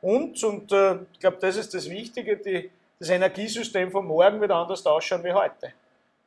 Und, 0.00 0.42
und 0.44 0.72
äh, 0.72 0.96
ich 1.12 1.20
glaube, 1.20 1.38
das 1.40 1.56
ist 1.56 1.74
das 1.74 1.88
Wichtige, 1.88 2.36
die 2.36 2.70
das 2.98 3.10
Energiesystem 3.10 3.90
von 3.90 4.06
morgen 4.06 4.40
wird 4.40 4.50
anders 4.50 4.84
ausschauen 4.86 5.22
wie 5.24 5.32
heute. 5.32 5.72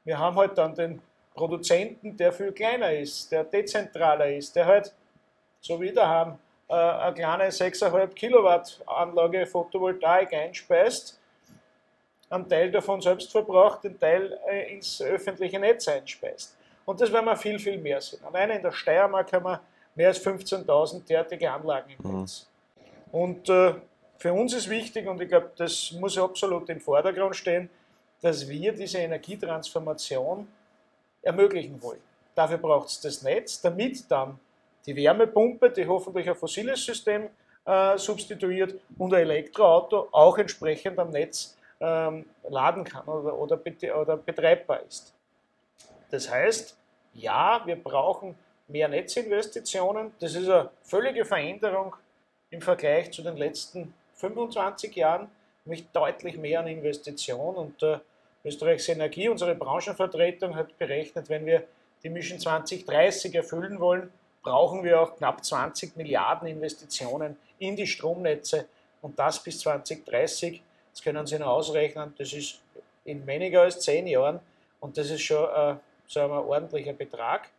Wir 0.04 0.18
haben 0.18 0.36
halt 0.38 0.58
dann 0.58 0.74
den 0.74 1.02
Produzenten, 1.34 2.16
der 2.18 2.32
viel 2.32 2.52
kleiner 2.52 2.92
ist, 2.92 3.32
der 3.32 3.44
dezentraler 3.44 4.32
ist, 4.34 4.56
der 4.56 4.66
halt, 4.66 4.94
so 5.60 5.80
wie 5.80 5.94
wir 5.94 6.08
haben, 6.08 6.40
äh, 6.68 6.74
eine 6.74 7.14
kleine 7.14 7.50
6,5 7.50 8.08
Kilowatt 8.14 8.82
Anlage 8.86 9.46
Photovoltaik 9.46 10.34
einspeist, 10.34 11.20
einen 12.30 12.48
Teil 12.48 12.72
davon 12.72 13.02
selbst 13.02 13.32
verbraucht, 13.32 13.84
den 13.84 14.00
Teil 14.00 14.40
äh, 14.50 14.74
ins 14.74 15.02
öffentliche 15.02 15.60
Netz 15.60 15.88
einspeist. 15.88 16.58
Und 16.86 17.00
das 17.00 17.12
werden 17.12 17.26
wir 17.26 17.36
viel, 17.36 17.60
viel 17.60 17.78
mehr 17.78 18.02
sehen. 18.02 18.24
Alleine 18.26 18.56
in 18.56 18.62
der 18.62 18.72
Steiermark 18.72 19.32
haben 19.34 19.46
wir 19.46 19.62
mehr 19.96 20.08
als 20.08 20.26
15.000 20.26 21.06
derartige 21.06 21.52
Anlagen 21.52 21.92
im 21.92 22.10
mhm. 22.10 22.22
Netz. 22.22 22.48
Mhm. 22.76 23.20
Und 23.20 23.50
äh, 23.50 23.74
für 24.22 24.34
uns 24.34 24.54
ist 24.54 24.70
wichtig, 24.70 25.08
und 25.08 25.20
ich 25.20 25.30
glaube, 25.30 25.50
das 25.56 25.94
muss 25.94 26.16
absolut 26.16 26.70
im 26.70 26.80
Vordergrund 26.80 27.36
stehen, 27.36 27.72
dass 28.22 28.48
wir 28.48 28.72
diese 28.72 29.00
Energietransformation 29.00 30.48
ermöglichen 31.24 31.82
wollen. 31.82 32.02
Dafür 32.36 32.60
braucht 32.60 32.90
es 32.90 33.02
das 33.02 33.24
Netz, 33.24 33.60
damit 33.62 34.10
dann 34.12 34.40
die 34.86 34.96
Wärmepumpe, 34.96 35.72
die 35.72 35.88
hoffentlich 35.88 36.30
ein 36.30 36.36
fossiles 36.36 36.86
System 36.86 37.30
äh, 37.66 37.98
substituiert, 37.98 38.76
und 39.00 39.12
ein 39.12 39.22
Elektroauto 39.22 40.10
auch 40.12 40.38
entsprechend 40.38 41.00
am 41.00 41.10
Netz 41.10 41.58
ähm, 41.80 42.26
laden 42.48 42.84
kann 42.84 43.08
oder, 43.08 43.36
oder, 43.36 43.60
oder 44.00 44.18
betreibbar 44.18 44.82
ist. 44.88 45.16
Das 46.12 46.30
heißt, 46.30 46.78
ja, 47.16 47.64
wir 47.66 47.76
brauchen 47.76 48.36
mehr 48.68 48.88
Netzinvestitionen. 48.88 50.12
Das 50.20 50.36
ist 50.36 50.48
eine 50.48 50.70
völlige 50.84 51.26
Veränderung 51.26 51.96
im 52.52 52.62
Vergleich 52.62 53.10
zu 53.10 53.24
den 53.24 53.36
letzten 53.36 53.96
25 54.22 54.96
Jahren 54.96 55.30
nämlich 55.66 55.88
deutlich 55.92 56.38
mehr 56.38 56.62
an 56.62 56.68
Investitionen 56.68 57.58
und 57.58 57.84
äh, 57.84 58.00
Österreichs 58.44 58.90
Energie, 58.90 59.30
unsere 59.30 59.54
Branchenvertretung 59.54 60.56
hat 60.56 60.78
berechnet, 60.78 61.30
wenn 61.30 61.46
wir 61.46 61.64
die 62.04 62.10
Mission 62.10 62.40
2030 62.40 63.36
erfüllen 63.36 63.80
wollen, 63.80 64.12
brauchen 64.42 64.84
wir 64.84 65.00
auch 65.00 65.16
knapp 65.16 65.46
20 65.46 65.96
Milliarden 65.96 66.48
Investitionen 66.48 67.38
in 67.60 67.76
die 67.76 67.86
Stromnetze 67.86 68.68
und 69.04 69.20
das 69.20 69.44
bis 69.44 69.60
2030. 69.60 70.62
Das 70.92 71.04
können 71.04 71.28
Sie 71.28 71.38
noch 71.38 71.48
ausrechnen, 71.48 72.14
das 72.18 72.34
ist 72.34 72.60
in 73.06 73.26
weniger 73.28 73.62
als 73.62 73.80
zehn 73.80 74.08
Jahren 74.08 74.40
und 74.80 74.98
das 74.98 75.12
ist 75.12 75.22
schon 75.22 75.46
äh, 75.46 75.76
wir, 76.08 76.24
ein 76.24 76.32
ordentlicher 76.32 76.94
Betrag. 76.94 77.50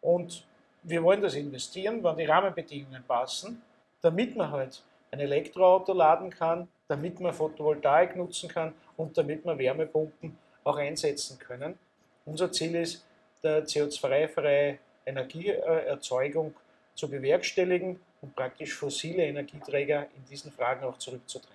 Und 0.00 0.44
wir 0.82 1.02
wollen 1.02 1.20
das 1.20 1.34
investieren, 1.34 2.02
wenn 2.02 2.16
die 2.16 2.24
Rahmenbedingungen 2.24 3.04
passen, 3.06 3.62
damit 4.00 4.36
man 4.36 4.50
halt 4.50 4.82
ein 5.14 5.20
Elektroauto 5.20 5.92
laden 5.92 6.30
kann, 6.30 6.68
damit 6.88 7.20
man 7.20 7.32
Photovoltaik 7.32 8.16
nutzen 8.16 8.48
kann 8.48 8.74
und 8.96 9.16
damit 9.16 9.44
wir 9.44 9.56
Wärmepumpen 9.56 10.36
auch 10.64 10.76
einsetzen 10.76 11.38
können. 11.38 11.78
Unser 12.24 12.50
Ziel 12.50 12.74
ist, 12.74 13.04
der 13.42 13.64
CO2-freie 13.64 14.78
Energieerzeugung 15.06 16.54
zu 16.94 17.08
bewerkstelligen 17.08 18.00
und 18.22 18.34
praktisch 18.34 18.74
fossile 18.74 19.24
Energieträger 19.24 20.06
in 20.16 20.24
diesen 20.30 20.50
Fragen 20.50 20.84
auch 20.84 20.98
zurückzudrängen. 20.98 21.54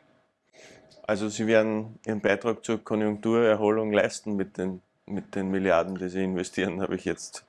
Also 1.05 1.27
Sie 1.27 1.47
werden 1.47 1.99
Ihren 2.05 2.21
Beitrag 2.21 2.63
zur 2.63 2.83
Konjunkturerholung 2.83 3.91
leisten 3.91 4.35
mit 4.35 4.57
den, 4.57 4.81
mit 5.05 5.35
den 5.35 5.49
Milliarden, 5.49 5.97
die 5.97 6.07
Sie 6.07 6.23
investieren, 6.23 6.81
habe 6.81 6.95
ich 6.95 7.05
jetzt 7.05 7.43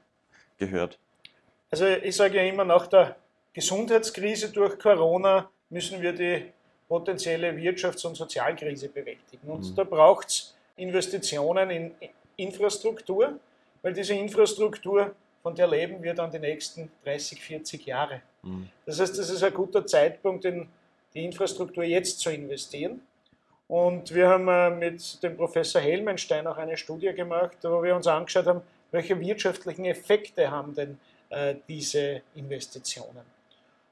gehört. 0.59 0.99
Also 1.71 1.87
ich 1.87 2.17
sage 2.17 2.39
ja 2.39 2.43
immer, 2.43 2.65
nach 2.65 2.87
der 2.87 3.17
Gesundheitskrise 3.53 4.51
durch 4.51 4.79
Corona 4.79 5.51
müssen 5.71 6.03
wir 6.03 6.13
die 6.13 6.45
potenzielle 6.89 7.53
Wirtschafts- 7.53 8.07
und 8.07 8.17
Sozialkrise 8.17 8.89
bewältigen. 8.89 9.49
Und 9.49 9.71
mhm. 9.71 9.75
da 9.77 9.85
braucht 9.85 10.29
es 10.29 10.55
Investitionen 10.77 11.71
in 11.71 11.95
Infrastruktur, 12.37 13.39
weil 13.83 13.93
diese 13.93 14.15
Infrastruktur, 14.15 15.15
von 15.43 15.55
der 15.55 15.69
leben 15.69 16.03
wir 16.03 16.15
dann 16.15 16.31
die 16.31 16.39
nächsten 16.39 16.91
30, 17.05 17.41
40 17.41 17.87
Jahre. 17.87 18.23
Mhm. 18.43 18.69
Das 18.85 19.01
heißt, 19.01 19.19
das 19.19 19.31
ist 19.31 19.43
ein 19.43 19.55
guter 19.55 19.87
Zeitpunkt, 19.87 20.45
in 20.45 20.69
die 21.15 21.25
Infrastruktur 21.25 21.85
jetzt 21.85 22.21
zu 22.21 22.31
investieren. 22.31 23.01
Und 23.69 24.13
wir 24.13 24.29
haben 24.29 24.49
äh, 24.49 24.71
mit 24.71 25.23
dem 25.23 25.37
Professor 25.37 25.81
Helmenstein 25.81 26.47
auch 26.47 26.57
eine 26.57 26.77
Studie 26.77 27.13
gemacht, 27.13 27.59
wo 27.63 27.83
wir 27.83 27.95
uns 27.95 28.07
angeschaut 28.07 28.47
haben, 28.47 28.63
welche 28.91 29.19
wirtschaftlichen 29.21 29.85
Effekte 29.85 30.51
haben 30.51 30.75
denn 30.75 30.99
äh, 31.29 31.55
diese 31.69 32.23
Investitionen. 32.35 33.23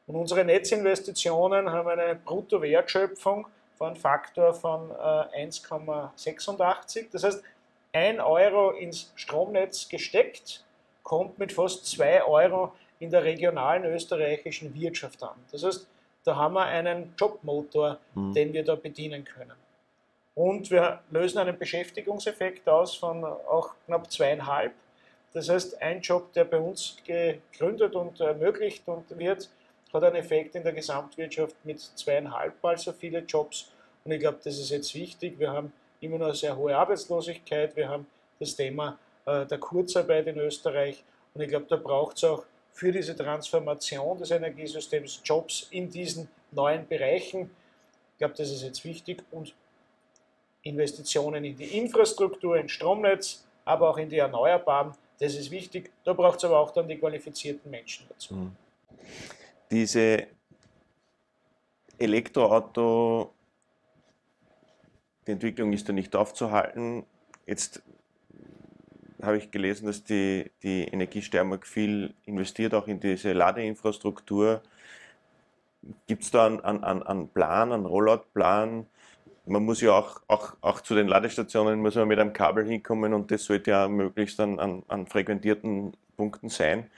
Und 0.09 0.17
unsere 0.17 0.45
Netzinvestitionen 0.45 1.71
haben 1.71 1.91
eine 1.91 2.17
Bruttowertschöpfung 2.17 3.47
von 3.77 3.95
Faktor 3.95 4.55
von 4.55 4.91
1,86. 4.91 6.99
Äh, 6.99 7.05
das 7.13 7.25
heißt, 7.25 7.43
1 7.93 8.21
Euro 8.21 8.71
ins 8.71 9.13
Stromnetz 9.15 9.89
gesteckt, 9.89 10.65
kommt 11.03 11.39
mit 11.39 11.53
fast 11.53 11.87
2 11.87 12.25
Euro 12.25 12.73
in 12.99 13.11
der 13.11 13.23
regionalen 13.23 13.85
österreichischen 13.85 14.75
Wirtschaft 14.75 15.23
an. 15.23 15.37
Das 15.53 15.63
heißt, 15.63 15.87
da 16.25 16.37
haben 16.37 16.55
wir 16.55 16.65
einen 16.65 17.15
Jobmotor, 17.17 17.99
mhm. 18.15 18.33
den 18.33 18.53
wir 18.53 18.65
da 18.65 18.75
bedienen 18.75 19.25
können. 19.25 19.57
Und 20.35 20.71
wir 20.71 21.01
lösen 21.11 21.39
einen 21.39 21.59
Beschäftigungseffekt 21.59 22.69
aus 22.69 22.95
von 22.95 23.25
auch 23.25 23.75
knapp 23.87 24.11
zweieinhalb. 24.11 24.73
Das 25.35 25.49
heißt, 25.49 25.83
ein 25.83 26.01
Job, 26.01 26.33
der 26.33 26.45
bei 26.45 26.59
uns 26.59 26.97
gegründet 27.05 27.95
und 27.95 28.21
ermöglicht 28.21 28.83
und 28.87 29.19
wird, 29.19 29.51
hat 29.93 30.05
einen 30.05 30.17
Effekt 30.17 30.55
in 30.55 30.63
der 30.63 30.73
Gesamtwirtschaft 30.73 31.57
mit 31.65 31.81
zweieinhalb 31.81 32.63
Mal 32.63 32.77
so 32.77 32.93
viele 32.93 33.21
Jobs. 33.21 33.71
Und 34.05 34.13
ich 34.13 34.21
glaube, 34.21 34.39
das 34.43 34.59
ist 34.59 34.71
jetzt 34.71 34.95
wichtig. 34.95 35.39
Wir 35.39 35.51
haben 35.51 35.73
immer 36.01 36.19
noch 36.19 36.27
eine 36.27 36.35
sehr 36.35 36.57
hohe 36.57 36.77
Arbeitslosigkeit. 36.77 37.75
Wir 37.77 37.89
haben 37.89 38.07
das 38.39 38.55
Thema 38.55 38.99
äh, 39.27 39.47
der 39.47 39.59
Kurzarbeit 39.59 40.27
in 40.27 40.39
Österreich. 40.39 41.03
Und 41.35 41.41
ich 41.43 41.49
glaube, 41.49 41.67
da 41.69 41.77
braucht 41.77 42.17
es 42.17 42.25
auch 42.25 42.45
für 42.73 42.93
diese 42.93 43.17
Transformation 43.17 44.19
des 44.19 44.31
Energiesystems 44.31 45.21
Jobs 45.25 45.67
in 45.71 45.91
diesen 45.91 46.29
neuen 46.53 46.87
Bereichen. 46.87 47.51
Ich 48.13 48.19
glaube, 48.19 48.35
das 48.37 48.51
ist 48.51 48.63
jetzt 48.63 48.85
wichtig. 48.85 49.25
Und 49.31 49.55
Investitionen 50.63 51.45
in 51.45 51.57
die 51.57 51.79
Infrastruktur, 51.79 52.57
ins 52.57 52.73
Stromnetz, 52.73 53.45
aber 53.65 53.91
auch 53.91 53.99
in 53.99 54.09
die 54.09 54.19
Erneuerbaren, 54.19 54.93
Das 55.21 55.35
ist 55.35 55.51
wichtig. 55.51 55.91
Da 56.05 56.13
braucht 56.13 56.39
es 56.39 56.45
aber 56.45 56.59
auch 56.61 56.71
dann 56.71 56.87
die 56.87 56.97
qualifizierten 56.97 57.71
Menschen 57.71 58.07
dazu. 58.09 58.35
Mhm. 58.35 58.57
Diese 59.71 60.27
Elektroauto, 61.99 63.35
die 65.27 65.33
Entwicklung 65.33 65.73
ist 65.73 65.89
da 65.89 65.93
nicht 65.93 66.17
aufzuhalten. 66.17 67.05
Jetzt 67.47 67.83
habe 69.23 69.37
ich 69.37 69.51
gelesen, 69.51 69.87
dass 69.87 70.05
die, 70.05 70.51
die 70.63 70.85
Energiesteiermark 70.85 71.67
viel 71.67 72.15
investiert, 72.25 72.73
auch 72.73 72.87
in 72.87 73.01
diese 73.01 73.33
Ladeinfrastruktur. 73.33 74.63
Gibt 76.07 76.23
es 76.23 76.31
da 76.31 76.47
einen, 76.47 76.61
einen, 76.61 77.03
einen 77.03 77.29
Plan, 77.29 77.73
einen 77.73 77.87
Rollout-Plan? 77.87 78.87
Man 79.47 79.65
muss 79.65 79.81
ja 79.81 79.93
auch, 79.93 80.21
auch, 80.29 80.57
auch 80.61 80.81
zu 80.83 80.95
den 80.95 81.09
Ladestationen 81.09 81.81
muss 81.81 81.95
man 81.95 82.09
mit 82.09 82.19
einem 82.19 82.33
Kabel 82.33 82.67
hinkommen 82.67 83.15
und 83.15 83.31
das 83.31 83.45
sollte 83.45 83.71
ja 83.73 83.89
möglichst 83.89 84.39
an, 84.41 84.59
an, 84.61 84.83
an 84.89 85.07
frequentierten 85.07 85.97
Punkten 86.17 86.49
sein. 86.49 86.91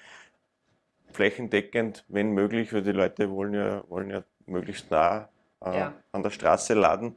Flächendeckend, 1.13 2.05
wenn 2.09 2.33
möglich, 2.33 2.73
weil 2.73 2.83
die 2.83 2.93
Leute 2.93 3.31
wollen 3.31 3.55
ja, 3.55 3.83
wollen 3.89 4.11
ja 4.11 4.23
möglichst 4.47 4.91
nah 4.91 5.29
äh, 5.65 5.79
ja. 5.79 5.95
an 6.13 6.23
der 6.23 6.31
Straße 6.31 6.75
laden. 6.75 7.17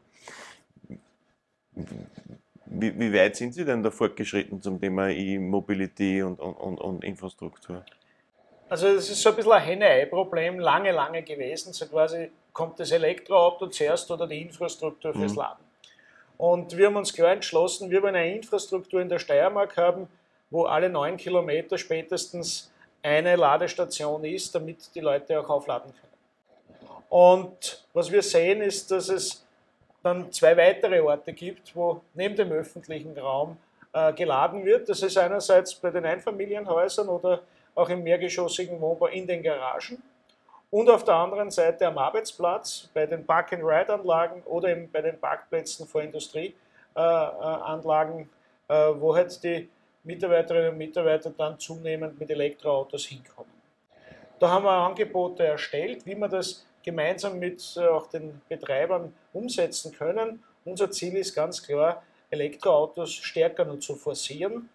Wie, 2.66 3.00
wie, 3.00 3.14
weit 3.14 3.36
sind 3.36 3.54
Sie 3.54 3.66
denn 3.66 3.84
da 3.84 3.92
fortgeschritten 3.92 4.62
zum 4.62 4.80
Thema 4.80 5.10
E-Mobility 5.10 6.24
und, 6.24 6.40
und, 6.40 6.78
und, 6.80 7.04
Infrastruktur? 7.04 7.84
Also 8.70 8.96
das 8.96 9.10
ist 9.10 9.22
so 9.22 9.30
ein 9.30 9.36
bisschen 9.36 9.52
ein 9.52 9.62
Henne-Ei-Problem, 9.62 10.60
lange, 10.60 10.92
lange 10.92 11.22
gewesen. 11.22 11.74
So 11.74 11.86
quasi 11.86 12.32
kommt 12.52 12.80
das 12.80 12.92
Elektroauto 12.92 13.68
zuerst 13.68 14.10
oder 14.10 14.28
die 14.28 14.42
Infrastruktur 14.42 15.14
fürs 15.14 15.34
mhm. 15.34 15.38
Laden. 15.38 15.64
Und 16.38 16.76
wir 16.76 16.88
haben 16.88 16.96
uns 16.96 17.14
klar 17.14 17.32
entschlossen, 17.32 17.90
wir 17.92 18.02
wollen 18.02 18.16
eine 18.16 18.36
Infrastruktur 18.36 19.02
in 19.02 19.10
der 19.10 19.20
Steiermark 19.20 19.78
haben, 19.78 20.08
wo 20.50 20.64
alle 20.66 20.90
neun 20.90 21.18
Kilometer 21.18 21.78
spätestens 21.78 22.72
eine 23.04 23.36
Ladestation 23.36 24.24
ist, 24.24 24.56
damit 24.56 24.94
die 24.96 25.02
Leute 25.02 25.40
auch 25.40 25.50
aufladen 25.50 25.92
können. 25.92 26.98
Und 27.10 27.86
was 27.94 28.12
wir 28.12 28.24
sehen 28.24 28.62
ist, 28.62 28.90
dass 28.90 29.10
es 29.10 29.46
dann 30.02 30.32
zwei 30.32 30.58
weitere 30.58 31.00
Orte 31.00 31.34
gibt, 31.34 31.76
wo 31.76 32.02
neben 32.14 32.36
dem 32.36 32.52
öffentlichen 32.52 33.18
Raum 33.18 33.58
äh, 33.94 34.12
geladen 34.14 34.66
wird. 34.66 34.90
Das 34.90 35.02
ist 35.04 35.18
einerseits 35.18 35.76
bei 35.76 35.92
den 35.92 36.06
Einfamilienhäusern 36.06 37.08
oder 37.08 37.42
auch 37.76 37.90
im 37.90 38.04
mehrgeschossigen 38.04 38.82
Wohnbau 38.82 39.08
in 39.08 39.28
den 39.28 39.44
Garagen 39.44 40.02
und 40.74 40.90
auf 40.90 41.04
der 41.04 41.14
anderen 41.14 41.52
Seite 41.52 41.88
Arbeitsplatz 41.88 42.90
bei 42.96 43.06
den 43.06 43.24
Park-and-Ride-Anlagen 43.24 44.42
oder 44.46 44.70
eben 44.70 44.90
bei 44.92 45.02
den 45.02 45.20
Parkplätzen 45.20 45.88
vor 45.88 46.02
Industrieanlagen, 46.02 48.28
äh, 48.68 48.90
äh, 48.90 49.00
wo 49.00 49.16
halt 49.16 49.44
die 49.44 49.70
Mitarbeiterinnen 50.04 50.72
und 50.72 50.78
Mitarbeiter 50.78 51.32
dann 51.32 51.60
zunehmend 51.60 52.20
mit 52.20 52.30
Elektroautos 52.30 53.06
hinkommen. 53.06 53.52
Da 54.40 54.50
haben 54.50 54.66
wir 54.66 54.72
Angebote 54.72 55.46
erstellt, 55.46 56.06
wie 56.06 56.16
man 56.16 56.30
das 56.30 56.66
gemeinsam 56.84 57.40
mit 57.40 57.76
äh, 57.78 57.88
auch 57.88 58.08
den 58.08 58.42
Betreibern 58.50 59.14
umsetzen 59.32 59.94
können. 59.94 60.44
Unser 60.66 60.92
Ziel 60.92 61.16
ist 61.16 61.34
ganz 61.34 61.64
klar, 61.64 62.04
Elektroautos 62.30 63.14
stärker 63.14 63.64
nur 63.66 63.80
zu 63.80 63.96
forcieren. 63.96 64.70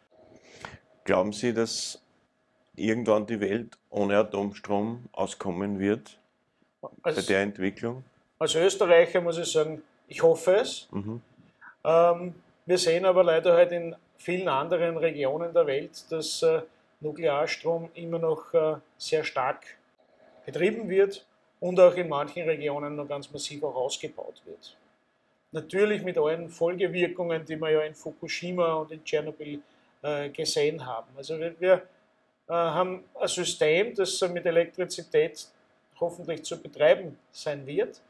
Glauben 1.04 1.32
Sie, 1.32 1.52
dass 1.52 2.00
irgendwann 2.76 3.26
die 3.26 3.40
Welt 3.40 3.76
ohne 3.90 4.16
Atomstrom 4.16 5.04
auskommen 5.12 5.78
wird 5.78 6.18
als, 7.02 7.16
bei 7.16 7.23
der 7.23 7.42
Entwicklung? 7.42 8.04
Als 8.38 8.54
Österreicher 8.54 9.20
muss 9.20 9.38
ich 9.38 9.50
sagen, 9.50 9.82
ich 10.06 10.23
hoffe 10.23 10.56
es. 10.56 10.88
Mhm. 10.91 11.21
Ähm, 11.84 12.34
wir 12.67 12.78
sehen 12.78 13.04
aber 13.04 13.25
leider 13.25 13.54
halt 13.54 13.73
in 13.73 13.97
vielen 14.19 14.49
anderen 14.49 14.97
Regionen 14.97 15.52
der 15.52 15.67
Welt, 15.67 16.04
dass 16.11 16.43
äh, 16.43 16.63
Nuklearstrom 17.00 17.91
immer 17.95 18.19
noch 18.19 18.52
äh, 18.52 18.76
sehr 18.99 19.25
stark 19.25 19.65
betrieben 20.45 20.89
wird 20.89 21.25
und 21.61 21.81
auch 21.81 21.95
in 21.95 22.09
manchen 22.09 22.49
Regionen 22.49 22.97
noch 22.97 23.09
ganz 23.09 23.31
massiv 23.31 23.63
auch 23.65 23.75
ausgebaut 23.75 24.43
wird. 24.45 24.76
Natürlich 25.52 26.02
mit 26.02 26.19
allen 26.19 26.49
Folgewirkungen, 26.50 27.45
die 27.45 27.57
wir 27.57 27.71
ja 27.71 27.81
in 27.83 27.95
Fukushima 27.95 28.75
und 28.75 28.93
in 28.93 29.02
Tschernobyl 29.02 29.61
äh, 30.02 30.28
gesehen 30.28 30.85
haben. 30.85 31.09
Also 31.17 31.39
wir, 31.39 31.59
wir 31.59 31.83
haben 32.49 33.04
ein 33.21 33.28
System, 33.28 33.95
das 33.95 34.21
mit 34.33 34.47
Elektrizität 34.47 35.49
hoffentlich 36.00 36.45
zu 36.45 36.61
betreiben 36.61 37.19
sein 37.31 37.67
wird. 37.67 38.00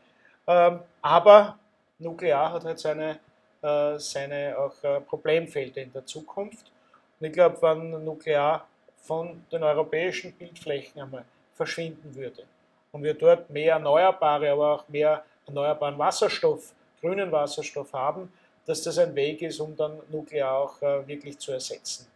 Ähm, 0.47 0.81
aber 1.03 1.59
Nuklear 1.99 2.53
hat 2.53 2.64
halt 2.64 2.79
seine, 2.79 3.18
seine 3.61 4.57
auch 4.59 4.83
äh, 4.85 5.01
Problemfelder 5.01 5.83
in 5.83 5.92
der 5.92 6.07
Zukunft. 6.07 6.71
Und 7.18 7.27
ich 7.27 7.33
glaube, 7.33 7.61
wenn 7.61 8.05
Nuklear 8.05 8.66
von 9.03 9.44
den 9.51 9.62
europäischen 9.62 10.33
Bildflächen 10.33 11.03
einmal 11.03 11.25
verschwinden 11.55 12.14
würde, 12.14 12.44
und 12.92 13.03
wir 13.03 13.14
dort 13.14 13.51
mehr 13.51 13.75
erneuerbare, 13.75 14.51
aber 14.51 14.75
auch 14.75 14.88
mehr 14.88 15.23
erneuerbaren 15.47 15.99
Wasserstoff, 15.99 16.73
grünen 17.01 17.31
Wasserstoff 17.31 17.92
haben, 17.92 18.33
dass 18.66 18.83
das 18.83 18.99
ein 18.99 19.14
Weg 19.14 19.42
ist, 19.42 19.61
um 19.61 19.77
dann 19.77 19.99
Nuklear 20.11 20.53
auch 20.53 20.83
äh, 20.83 21.07
wirklich 21.07 21.38
zu 21.38 21.53
ersetzen. 21.53 22.07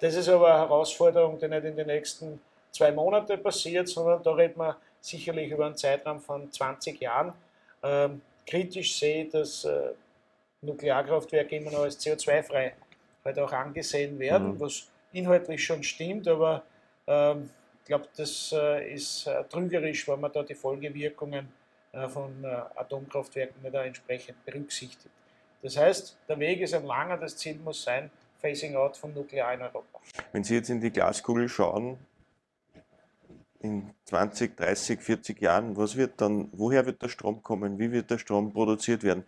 Das 0.00 0.14
ist 0.14 0.28
aber 0.28 0.48
eine 0.48 0.58
Herausforderung, 0.58 1.38
die 1.38 1.48
nicht 1.48 1.64
in 1.64 1.76
den 1.76 1.86
nächsten 1.86 2.40
zwei 2.70 2.92
Monaten 2.92 3.42
passiert, 3.42 3.88
sondern 3.88 4.22
da 4.22 4.32
reden 4.32 4.58
wir 4.58 4.76
sicherlich 5.00 5.50
über 5.50 5.66
einen 5.66 5.76
Zeitraum 5.76 6.20
von 6.20 6.50
20 6.52 7.00
Jahren. 7.00 7.32
Ähm, 7.82 8.20
kritisch 8.46 8.98
sehe, 8.98 9.26
dass 9.26 9.64
äh, 9.64 9.90
Nuklearkraftwerke 10.62 11.56
immer 11.56 11.70
noch 11.70 11.82
als 11.82 11.98
CO2-frei 12.00 12.74
halt 13.24 13.38
auch 13.38 13.52
angesehen 13.52 14.18
werden, 14.18 14.54
mhm. 14.54 14.60
was 14.60 14.88
inhaltlich 15.12 15.64
schon 15.64 15.82
stimmt, 15.82 16.26
aber 16.28 16.62
ähm, 17.06 17.50
glaube, 17.88 18.06
das 18.16 18.54
äh, 18.56 18.94
ist 18.94 19.26
äh, 19.26 19.42
trügerisch, 19.44 20.06
wenn 20.06 20.20
man 20.20 20.30
da 20.30 20.42
die 20.44 20.54
Folgewirkungen 20.54 21.48
äh, 21.92 22.08
von 22.08 22.44
Atomkraftwerken 22.76 23.60
nicht 23.62 23.74
entsprechend 23.74 24.44
berücksichtigt. 24.44 25.10
Das 25.62 25.76
heißt, 25.76 26.16
der 26.28 26.38
Weg 26.38 26.60
ist 26.60 26.74
ein 26.74 26.84
langer, 26.84 27.16
das 27.16 27.36
Ziel 27.36 27.58
muss 27.64 27.82
sein, 27.82 28.10
Phasing 28.38 28.76
out 28.76 28.96
von 28.96 29.12
Nuklear 29.12 29.52
in 29.54 29.62
Europa. 29.62 29.98
Wenn 30.30 30.44
Sie 30.44 30.54
jetzt 30.54 30.70
in 30.70 30.80
die 30.80 30.92
Glaskugel 30.92 31.48
schauen, 31.48 31.98
in 33.60 33.90
20, 34.04 34.56
30, 34.56 35.00
40 35.00 35.40
Jahren, 35.40 35.76
was 35.76 35.96
wird 35.96 36.20
dann, 36.20 36.48
woher 36.52 36.86
wird 36.86 37.02
der 37.02 37.08
Strom 37.08 37.42
kommen? 37.42 37.80
Wie 37.80 37.90
wird 37.90 38.08
der 38.08 38.18
Strom 38.18 38.52
produziert 38.52 39.02
werden? 39.02 39.24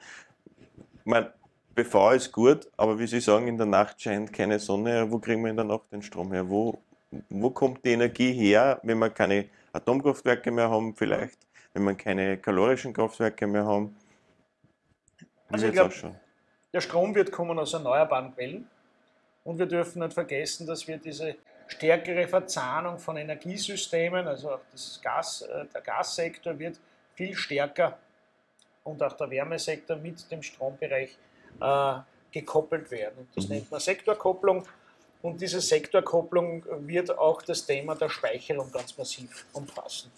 Ich 1.11 1.13
meine, 1.13 1.33
BV 1.75 2.13
ist 2.13 2.31
gut, 2.31 2.71
aber 2.77 2.97
wie 2.97 3.07
Sie 3.09 3.19
sagen, 3.19 3.49
in 3.49 3.57
der 3.57 3.67
Nacht 3.67 4.01
scheint 4.01 4.33
keine 4.33 4.61
Sonne. 4.61 5.11
Wo 5.11 5.19
kriegen 5.19 5.43
wir 5.43 5.51
in 5.51 5.57
der 5.57 5.65
Nacht 5.65 5.91
den 5.91 6.03
Strom 6.03 6.33
her? 6.33 6.49
Wo, 6.49 6.79
wo 7.29 7.51
kommt 7.51 7.85
die 7.85 7.91
Energie 7.91 8.33
her, 8.33 8.79
wenn 8.85 8.97
wir 8.99 9.11
keine 9.11 9.47
Atomkraftwerke 9.73 10.53
mehr 10.53 10.71
haben, 10.71 10.95
vielleicht, 10.95 11.37
wenn 11.75 11.83
wir 11.83 11.97
keine 11.97 12.39
kalorischen 12.39 12.93
Kraftwerke 12.93 13.49
mehr 13.49 13.65
haben? 13.65 13.97
Wie 15.19 15.27
also 15.55 15.67
ich 15.67 15.73
glaube, 15.73 16.15
der 16.73 16.81
Strom 16.81 17.13
wird 17.13 17.33
kommen 17.33 17.59
aus 17.59 17.73
erneuerbaren 17.73 18.33
Quellen 18.33 18.71
und 19.43 19.59
wir 19.59 19.67
dürfen 19.67 20.03
nicht 20.03 20.15
vergessen, 20.15 20.65
dass 20.65 20.87
wir 20.87 20.99
diese 20.99 21.35
stärkere 21.67 22.29
Verzahnung 22.29 23.01
von 23.01 23.17
Energiesystemen, 23.17 24.29
also 24.29 24.53
auch 24.53 24.61
das 24.71 25.01
Gas, 25.03 25.43
äh, 25.43 25.65
der 25.75 25.81
Gassektor 25.81 26.57
wird 26.57 26.79
viel 27.17 27.35
stärker 27.35 27.99
und 28.91 29.03
auch 29.03 29.13
der 29.15 29.31
Wärmesektor 29.31 29.97
mit 29.97 30.31
dem 30.31 30.43
Strombereich 30.43 31.17
äh, 31.61 31.95
gekoppelt 32.33 32.91
werden. 32.91 33.29
Das 33.35 33.49
mhm. 33.49 33.57
nennt 33.57 33.71
man 33.71 33.81
Sektorkopplung. 33.81 34.65
Und 35.23 35.41
diese 35.41 35.61
Sektorkopplung 35.61 36.65
wird 36.87 37.17
auch 37.19 37.43
das 37.43 37.67
Thema 37.67 37.95
der 37.95 38.09
Speicherung 38.09 38.73
ganz 38.73 38.97
massiv 38.97 39.45
umfassen. 39.53 40.11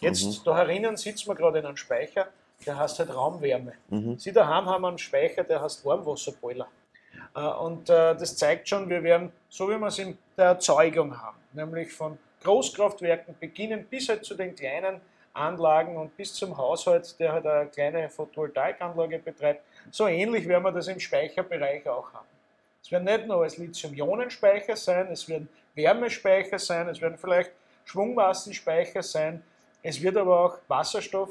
Jetzt, 0.00 0.24
mhm. 0.24 0.44
da 0.44 0.56
herinnen 0.56 0.96
sitzen 0.96 1.28
wir 1.28 1.36
gerade 1.36 1.60
in 1.60 1.66
einem 1.66 1.76
Speicher, 1.76 2.28
der 2.66 2.76
heißt 2.76 2.98
halt 2.98 3.14
Raumwärme. 3.14 3.74
Mhm. 3.88 4.18
Sie 4.18 4.32
daheim 4.32 4.66
haben 4.66 4.84
einen 4.84 4.98
Speicher, 4.98 5.44
der 5.44 5.62
heißt 5.62 5.84
Warmwasserboiler. 5.84 6.66
Äh, 7.34 7.40
und 7.40 7.88
äh, 7.88 8.16
das 8.16 8.36
zeigt 8.36 8.68
schon, 8.68 8.88
wir 8.88 9.02
werden, 9.02 9.32
so 9.48 9.68
wie 9.68 9.78
wir 9.78 9.86
es 9.86 9.98
in 9.98 10.18
der 10.36 10.46
Erzeugung 10.46 11.20
haben, 11.20 11.38
nämlich 11.52 11.92
von 11.92 12.18
Großkraftwerken 12.42 13.36
beginnen 13.38 13.86
bis 13.88 14.08
halt 14.08 14.24
zu 14.24 14.34
den 14.34 14.56
kleinen 14.56 15.00
Anlagen 15.34 15.96
und 15.96 16.16
bis 16.16 16.34
zum 16.34 16.56
Haushalt, 16.56 17.18
der 17.18 17.32
halt 17.32 17.46
eine 17.46 17.70
kleine 17.70 18.08
Photovoltaikanlage 18.08 19.18
betreibt, 19.18 19.62
so 19.90 20.06
ähnlich 20.06 20.46
werden 20.46 20.64
wir 20.64 20.72
das 20.72 20.88
im 20.88 21.00
Speicherbereich 21.00 21.88
auch 21.88 22.12
haben. 22.12 22.26
Es 22.82 22.90
werden 22.90 23.04
nicht 23.04 23.26
nur 23.26 23.42
als 23.42 23.56
Lithium-Ionen-Speicher 23.56 24.76
sein, 24.76 25.08
es 25.10 25.28
werden 25.28 25.48
Wärmespeicher 25.74 26.58
sein, 26.58 26.88
es 26.88 27.00
werden 27.00 27.16
vielleicht 27.16 27.52
Schwungmassenspeicher 27.84 29.02
sein, 29.02 29.42
es 29.82 30.00
wird 30.02 30.16
aber 30.16 30.40
auch 30.40 30.58
Wasserstoff, 30.68 31.30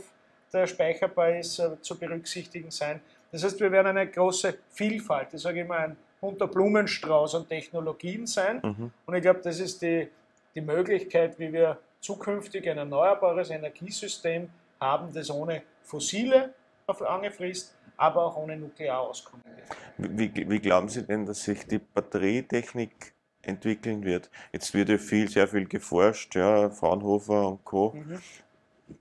der 0.52 0.68
speicherbar 0.68 1.38
ist, 1.38 1.60
äh, 1.60 1.80
zu 1.82 1.98
berücksichtigen 1.98 2.72
sein. 2.72 3.02
Das 3.32 3.44
heißt, 3.44 3.60
wir 3.60 3.72
werden 3.72 3.88
eine 3.88 4.08
große 4.08 4.58
Vielfalt, 4.70 5.34
ich 5.34 5.42
sage 5.42 5.62
immer 5.62 5.78
ein 5.78 5.98
bunter 6.20 6.48
Blumenstrauß 6.48 7.36
an 7.36 7.48
Technologien 7.48 8.28
sein. 8.28 8.60
Mhm. 8.62 8.92
Und 9.06 9.16
ich 9.16 9.22
glaube, 9.22 9.42
das 9.44 9.60
ist 9.60 9.82
die, 9.82 10.08
die 10.54 10.62
Möglichkeit, 10.62 11.38
wie 11.40 11.52
wir 11.52 11.78
zukünftig 12.02 12.70
ein 12.70 12.78
erneuerbares 12.78 13.50
Energiesystem 13.50 14.50
haben, 14.80 15.14
das 15.14 15.30
ohne 15.30 15.62
fossile 15.84 16.54
auf 16.88 17.00
lange 17.00 17.32
Frist 17.32 17.76
aber 17.98 18.26
auch 18.26 18.36
ohne 18.36 18.58
Nuklear 18.58 19.00
auskommen 19.00 19.46
wird. 19.46 20.18
Wie, 20.36 20.50
wie, 20.50 20.60
glauben 20.60 20.90
Sie 20.90 21.04
denn, 21.04 21.26
dass 21.26 21.44
sich 21.44 21.68
die 21.68 21.78
Batterietechnik 21.78 23.14
entwickeln 23.44 24.04
wird. 24.04 24.30
Jetzt 24.52 24.74
wird 24.74 24.90
ja 24.90 24.98
viel, 24.98 25.30
sehr 25.30 25.48
viel 25.48 25.68
geforscht, 25.68 26.36
ja, 26.36 26.70
Fraunhofer 26.70 27.48
und 27.48 27.64
Co. 27.64 27.94
Mhm. 27.96 28.22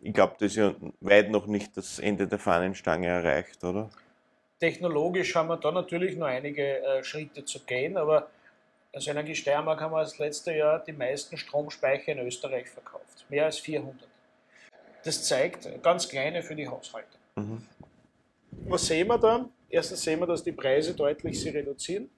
Ich 0.02 0.14
glaube, 0.14 0.34
das 0.38 0.52
ist 0.52 0.56
ja 0.56 0.74
weit 1.00 1.30
noch 1.30 1.46
nicht 1.46 1.76
das 1.76 1.98
Ende 1.98 2.26
der 2.26 2.38
Fahnenstange 2.38 3.06
erreicht, 3.06 3.62
oder? 3.64 3.90
Technologisch 4.58 5.34
haben 5.34 5.48
wir 5.48 5.56
da 5.56 5.72
natürlich 5.72 6.16
noch 6.16 6.26
einige 6.26 6.82
äh, 6.82 7.02
Schritte 7.02 7.44
zu 7.44 7.60
gehen, 7.60 7.96
aber 7.96 8.28
als 8.92 9.06
Energie 9.06 9.34
Steiermark 9.34 9.80
haben 9.80 9.92
wir 9.92 10.00
das 10.00 10.18
letzte 10.18 10.52
Jahr 10.54 10.80
die 10.80 10.92
meisten 10.92 11.36
Stromspeicher 11.36 12.12
in 12.12 12.18
Österreich 12.20 12.68
verkauft. 12.68 13.24
Mehr 13.28 13.44
als 13.44 13.58
400. 13.58 14.08
Das 15.04 15.24
zeigt 15.24 15.82
ganz 15.82 16.08
kleine 16.08 16.42
für 16.42 16.54
die 16.54 16.68
Haushalte. 16.68 17.16
Mhm. 17.36 17.66
Was 18.66 18.86
sehen 18.86 19.08
wir 19.08 19.18
da? 19.18 19.48
Erstens 19.68 20.02
sehen 20.02 20.20
wir, 20.20 20.26
dass 20.26 20.42
die 20.42 20.52
Preise 20.52 20.94
deutlich 20.94 21.40
sich 21.40 21.54
reduzieren. 21.54 22.10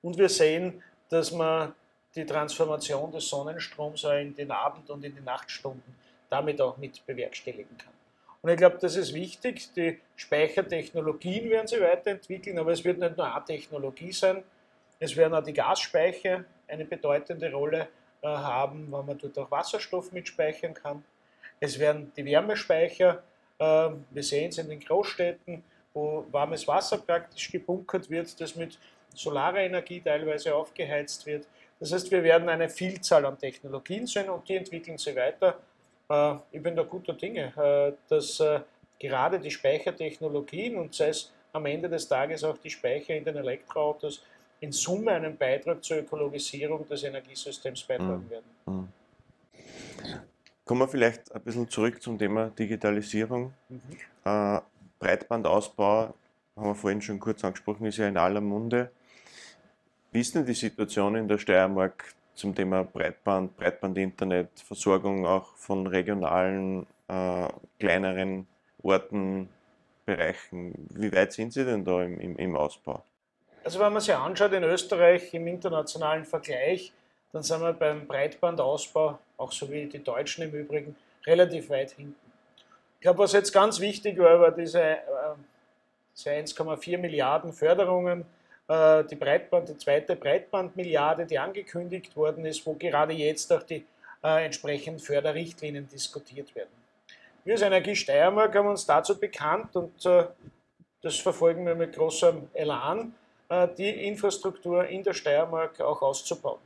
Und 0.00 0.16
wir 0.16 0.28
sehen, 0.28 0.82
dass 1.08 1.32
man 1.32 1.74
die 2.14 2.24
Transformation 2.24 3.10
des 3.12 3.28
Sonnenstroms 3.28 4.04
auch 4.04 4.16
in 4.16 4.34
den 4.34 4.50
Abend- 4.50 4.88
und 4.88 5.04
in 5.04 5.14
die 5.14 5.20
Nachtstunden 5.20 5.94
damit 6.28 6.60
auch 6.60 6.76
mit 6.76 7.04
bewerkstelligen 7.04 7.76
kann. 7.76 7.92
Und 8.42 8.50
ich 8.50 8.56
glaube, 8.56 8.78
das 8.80 8.96
ist 8.96 9.12
wichtig. 9.12 9.72
Die 9.74 9.98
Speichertechnologien 10.16 11.50
werden 11.50 11.66
sie 11.66 11.80
weiterentwickeln, 11.80 12.58
aber 12.58 12.72
es 12.72 12.84
wird 12.84 12.98
nicht 12.98 13.16
nur 13.16 13.34
eine 13.34 13.44
Technologie 13.44 14.12
sein. 14.12 14.42
Es 15.02 15.16
werden 15.16 15.34
auch 15.34 15.42
die 15.42 15.54
Gasspeicher 15.54 16.44
eine 16.68 16.84
bedeutende 16.84 17.50
Rolle 17.50 17.88
äh, 18.22 18.28
haben, 18.28 18.86
weil 18.92 19.02
man 19.02 19.18
dort 19.18 19.38
auch 19.38 19.50
Wasserstoff 19.50 20.12
mitspeichern 20.12 20.74
kann. 20.74 21.02
Es 21.58 21.78
werden 21.78 22.12
die 22.14 22.24
Wärmespeicher, 22.26 23.22
äh, 23.58 23.64
wir 23.64 24.22
sehen 24.22 24.50
es 24.50 24.58
in 24.58 24.68
den 24.68 24.78
Großstädten, 24.78 25.64
wo 25.94 26.26
warmes 26.30 26.68
Wasser 26.68 26.98
praktisch 26.98 27.50
gebunkert 27.50 28.10
wird, 28.10 28.38
das 28.38 28.54
mit 28.54 28.78
solarer 29.14 29.60
Energie 29.60 30.02
teilweise 30.02 30.54
aufgeheizt 30.54 31.24
wird. 31.24 31.46
Das 31.80 31.92
heißt, 31.92 32.10
wir 32.10 32.22
werden 32.22 32.50
eine 32.50 32.68
Vielzahl 32.68 33.24
an 33.24 33.38
Technologien 33.38 34.06
sehen 34.06 34.28
und 34.28 34.46
die 34.46 34.56
entwickeln 34.56 34.98
sie 34.98 35.16
weiter. 35.16 35.58
Äh, 36.10 36.34
ich 36.52 36.62
bin 36.62 36.76
da 36.76 36.82
guter 36.82 37.14
Dinge, 37.14 37.96
dass 38.06 38.42
gerade 38.98 39.40
die 39.40 39.50
Speichertechnologien 39.50 40.76
und 40.76 40.94
sei 40.94 41.08
es 41.08 41.32
am 41.54 41.64
Ende 41.64 41.88
des 41.88 42.06
Tages 42.06 42.44
auch 42.44 42.58
die 42.58 42.70
Speicher 42.70 43.14
in 43.14 43.24
den 43.24 43.36
Elektroautos 43.36 44.22
in 44.60 44.72
Summe 44.72 45.12
einen 45.12 45.36
Beitrag 45.36 45.82
zur 45.82 45.98
Ökologisierung 45.98 46.86
des 46.86 47.02
Energiesystems 47.02 47.82
beitragen 47.82 48.24
mhm. 48.24 48.30
werden. 48.30 48.44
Mhm. 48.66 48.88
Kommen 50.64 50.82
wir 50.82 50.88
vielleicht 50.88 51.34
ein 51.34 51.42
bisschen 51.42 51.68
zurück 51.68 52.00
zum 52.00 52.18
Thema 52.18 52.50
Digitalisierung. 52.50 53.52
Mhm. 53.68 53.80
Äh, 54.24 54.60
Breitbandausbau, 54.98 56.14
haben 56.56 56.66
wir 56.66 56.74
vorhin 56.74 57.00
schon 57.00 57.18
kurz 57.18 57.42
angesprochen, 57.42 57.86
ist 57.86 57.96
ja 57.96 58.06
in 58.06 58.18
aller 58.18 58.42
Munde. 58.42 58.90
Wie 60.12 60.20
ist 60.20 60.34
denn 60.34 60.44
die 60.44 60.54
Situation 60.54 61.16
in 61.16 61.26
der 61.26 61.38
Steiermark 61.38 62.14
zum 62.34 62.54
Thema 62.54 62.84
Breitband, 62.84 63.56
Breitbandinternet, 63.56 64.50
Versorgung 64.60 65.26
auch 65.26 65.54
von 65.56 65.86
regionalen, 65.86 66.86
äh, 67.08 67.48
kleineren 67.78 68.46
Orten, 68.82 69.48
Bereichen? 70.04 70.88
Wie 70.90 71.12
weit 71.12 71.32
sind 71.32 71.52
Sie 71.52 71.64
denn 71.64 71.84
da 71.84 72.02
im, 72.02 72.18
im, 72.20 72.36
im 72.36 72.56
Ausbau? 72.56 73.02
Also 73.62 73.78
wenn 73.78 73.92
man 73.92 74.00
sich 74.00 74.14
anschaut 74.14 74.52
in 74.52 74.64
Österreich 74.64 75.34
im 75.34 75.46
internationalen 75.46 76.24
Vergleich, 76.24 76.92
dann 77.32 77.42
sind 77.42 77.60
wir 77.60 77.72
beim 77.72 78.06
Breitbandausbau, 78.06 79.18
auch 79.36 79.52
so 79.52 79.70
wie 79.70 79.86
die 79.86 80.02
Deutschen 80.02 80.44
im 80.44 80.52
Übrigen, 80.52 80.96
relativ 81.26 81.68
weit 81.70 81.92
hinten. 81.92 82.16
Ich 82.96 83.02
glaube, 83.02 83.20
was 83.20 83.32
jetzt 83.32 83.52
ganz 83.52 83.78
wichtig 83.80 84.18
war, 84.18 84.40
war 84.40 84.50
diese, 84.50 84.82
äh, 84.82 85.00
diese 86.16 86.30
1,4 86.30 86.98
Milliarden 86.98 87.52
Förderungen, 87.52 88.24
äh, 88.68 89.04
die 89.04 89.16
Breitband, 89.16 89.68
die 89.68 89.76
zweite 89.76 90.16
Breitbandmilliarde, 90.16 91.26
die 91.26 91.38
angekündigt 91.38 92.16
worden 92.16 92.46
ist, 92.46 92.64
wo 92.66 92.74
gerade 92.74 93.12
jetzt 93.12 93.52
auch 93.52 93.62
die 93.62 93.84
äh, 94.22 94.44
entsprechenden 94.44 95.00
Förderrichtlinien 95.00 95.88
diskutiert 95.88 96.54
werden. 96.54 96.70
Wir 97.44 97.54
als 97.54 97.62
Energie 97.62 97.96
Steiermark 97.96 98.54
haben 98.54 98.68
uns 98.68 98.86
dazu 98.86 99.18
bekannt 99.18 99.74
und 99.76 100.04
äh, 100.04 100.24
das 101.02 101.16
verfolgen 101.16 101.64
wir 101.64 101.74
mit 101.74 101.94
großem 101.94 102.48
Elan, 102.52 103.14
die 103.76 104.06
Infrastruktur 104.06 104.86
in 104.86 105.02
der 105.02 105.12
Steiermark 105.12 105.80
auch 105.80 106.02
auszubauen. 106.02 106.60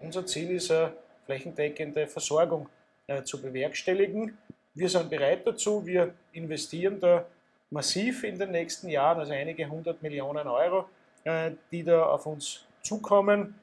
Unser 0.00 0.26
Ziel 0.26 0.50
ist 0.50 0.70
eine 0.70 0.92
flächendeckende 1.24 2.06
Versorgung 2.06 2.68
äh, 3.06 3.22
zu 3.22 3.40
bewerkstelligen. 3.40 4.36
Wir 4.74 4.88
sind 4.90 5.08
bereit 5.08 5.46
dazu, 5.46 5.86
wir 5.86 6.12
investieren 6.32 7.00
da 7.00 7.24
massiv 7.70 8.22
in 8.24 8.38
den 8.38 8.50
nächsten 8.50 8.88
Jahren, 8.88 9.20
also 9.20 9.32
einige 9.32 9.66
hundert 9.66 10.02
Millionen 10.02 10.46
Euro 10.46 10.86
äh, 11.26 11.52
die 11.72 11.82
da 11.82 12.04
auf 12.06 12.24
uns 12.26 12.64
zukommen, 12.82 13.58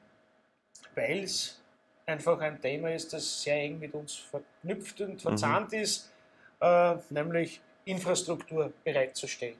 weil 0.94 1.24
es 1.24 1.60
einfach 2.04 2.38
ein 2.40 2.60
Thema 2.60 2.92
ist, 2.92 3.12
das 3.12 3.42
sehr 3.42 3.56
eng 3.56 3.78
mit 3.78 3.94
uns 3.94 4.16
verknüpft 4.16 5.00
und 5.00 5.22
verzahnt 5.22 5.72
mhm. 5.72 5.78
ist, 5.78 6.12
äh, 6.60 6.94
nämlich 7.08 7.60
Infrastruktur 7.86 8.70
bereitzustellen. 8.84 9.56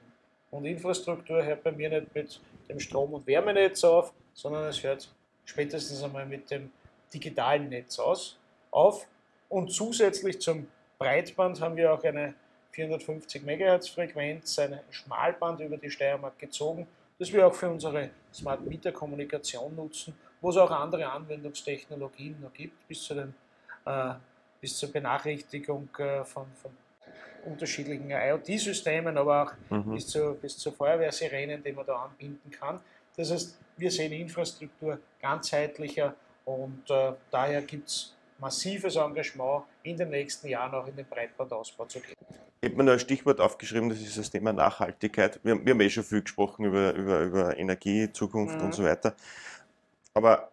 Und 0.51 0.65
Infrastruktur 0.65 1.43
hört 1.43 1.63
bei 1.63 1.71
mir 1.71 1.89
nicht 1.89 2.13
mit 2.13 2.39
dem 2.69 2.79
Strom- 2.79 3.13
und 3.13 3.27
Wärmenetz 3.27 3.83
auf, 3.83 4.13
sondern 4.33 4.65
es 4.65 4.83
hört 4.83 5.09
spätestens 5.45 6.03
einmal 6.03 6.25
mit 6.25 6.49
dem 6.51 6.71
digitalen 7.13 7.69
Netz 7.69 7.99
aus, 7.99 8.37
auf. 8.71 9.07
Und 9.49 9.71
zusätzlich 9.71 10.41
zum 10.41 10.67
Breitband 10.97 11.61
haben 11.61 11.75
wir 11.75 11.93
auch 11.93 12.03
eine 12.03 12.33
450 12.71 13.43
MHz 13.43 13.89
Frequenz, 13.89 14.57
ein 14.59 14.79
Schmalband 14.89 15.61
über 15.61 15.77
die 15.77 15.89
Steiermark 15.89 16.37
gezogen 16.39 16.87
das 17.17 17.31
wir 17.31 17.47
auch 17.47 17.53
für 17.53 17.69
unsere 17.69 18.09
Smart 18.33 18.65
Meter 18.65 18.91
Kommunikation 18.91 19.75
nutzen, 19.75 20.15
wo 20.41 20.49
es 20.49 20.57
auch 20.57 20.71
andere 20.71 21.09
Anwendungstechnologien 21.09 22.41
noch 22.41 22.53
gibt, 22.53 22.87
bis, 22.87 23.03
zu 23.03 23.13
den, 23.13 23.33
äh, 23.85 24.13
bis 24.59 24.77
zur 24.77 24.91
Benachrichtigung 24.91 25.89
äh, 25.97 26.23
von, 26.25 26.47
von, 26.61 26.71
unterschiedlichen 27.45 28.09
IoT-Systemen, 28.09 29.17
aber 29.17 29.43
auch 29.43 29.53
mhm. 29.71 29.93
bis, 29.93 30.07
zu, 30.07 30.35
bis 30.35 30.57
zur 30.57 30.73
Feuerwehrsirenen, 30.73 31.63
die 31.63 31.71
man 31.71 31.85
da 31.85 31.95
anbinden 32.03 32.51
kann. 32.51 32.79
Das 33.15 33.31
heißt, 33.31 33.57
wir 33.77 33.91
sehen 33.91 34.11
Infrastruktur 34.11 34.99
ganzheitlicher 35.21 36.15
und 36.45 36.83
äh, 36.89 37.13
daher 37.31 37.61
gibt 37.61 37.87
es 37.87 38.15
massives 38.39 38.95
Engagement 38.95 39.63
in 39.83 39.97
den 39.97 40.09
nächsten 40.09 40.47
Jahren 40.47 40.73
auch 40.73 40.87
in 40.87 40.95
den 40.95 41.05
Breitbandausbau 41.05 41.85
zu 41.85 41.99
gehen. 41.99 42.15
Ich 42.61 42.69
habe 42.69 42.77
mir 42.77 42.83
noch 42.83 42.93
ein 42.93 42.99
Stichwort 42.99 43.39
aufgeschrieben, 43.39 43.89
das 43.89 43.99
ist 43.99 44.17
das 44.17 44.31
Thema 44.31 44.51
Nachhaltigkeit. 44.51 45.39
Wir, 45.43 45.63
wir 45.63 45.73
haben 45.73 45.81
eh 45.81 45.89
schon 45.89 46.03
viel 46.03 46.21
gesprochen 46.21 46.65
über, 46.65 46.93
über, 46.93 47.19
über 47.21 47.57
Energie, 47.57 48.11
Zukunft 48.11 48.57
mhm. 48.57 48.65
und 48.65 48.73
so 48.73 48.83
weiter. 48.83 49.15
Aber 50.13 50.49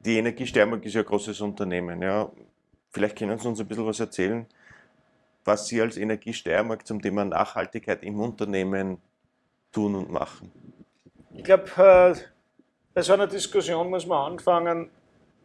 die 0.00 0.18
Energie 0.18 0.46
Steiermark 0.46 0.84
ist 0.84 0.94
ja 0.94 1.02
ein 1.02 1.06
großes 1.06 1.40
Unternehmen. 1.40 2.02
Ja. 2.02 2.30
Vielleicht 2.90 3.16
können 3.16 3.38
Sie 3.38 3.48
uns 3.48 3.60
ein 3.60 3.68
bisschen 3.68 3.86
was 3.86 4.00
erzählen, 4.00 4.46
was 5.44 5.66
Sie 5.66 5.80
als 5.80 5.96
Energie 5.96 6.32
Steiermark 6.32 6.86
zum 6.86 7.00
Thema 7.02 7.24
Nachhaltigkeit 7.24 8.02
im 8.02 8.20
Unternehmen 8.20 8.98
tun 9.72 9.94
und 9.94 10.10
machen. 10.10 10.52
Ich 11.34 11.44
glaube, 11.44 11.64
äh, 11.76 12.14
bei 12.94 13.02
so 13.02 13.14
einer 13.14 13.26
Diskussion 13.26 13.88
muss 13.88 14.06
man 14.06 14.32
anfangen, 14.32 14.90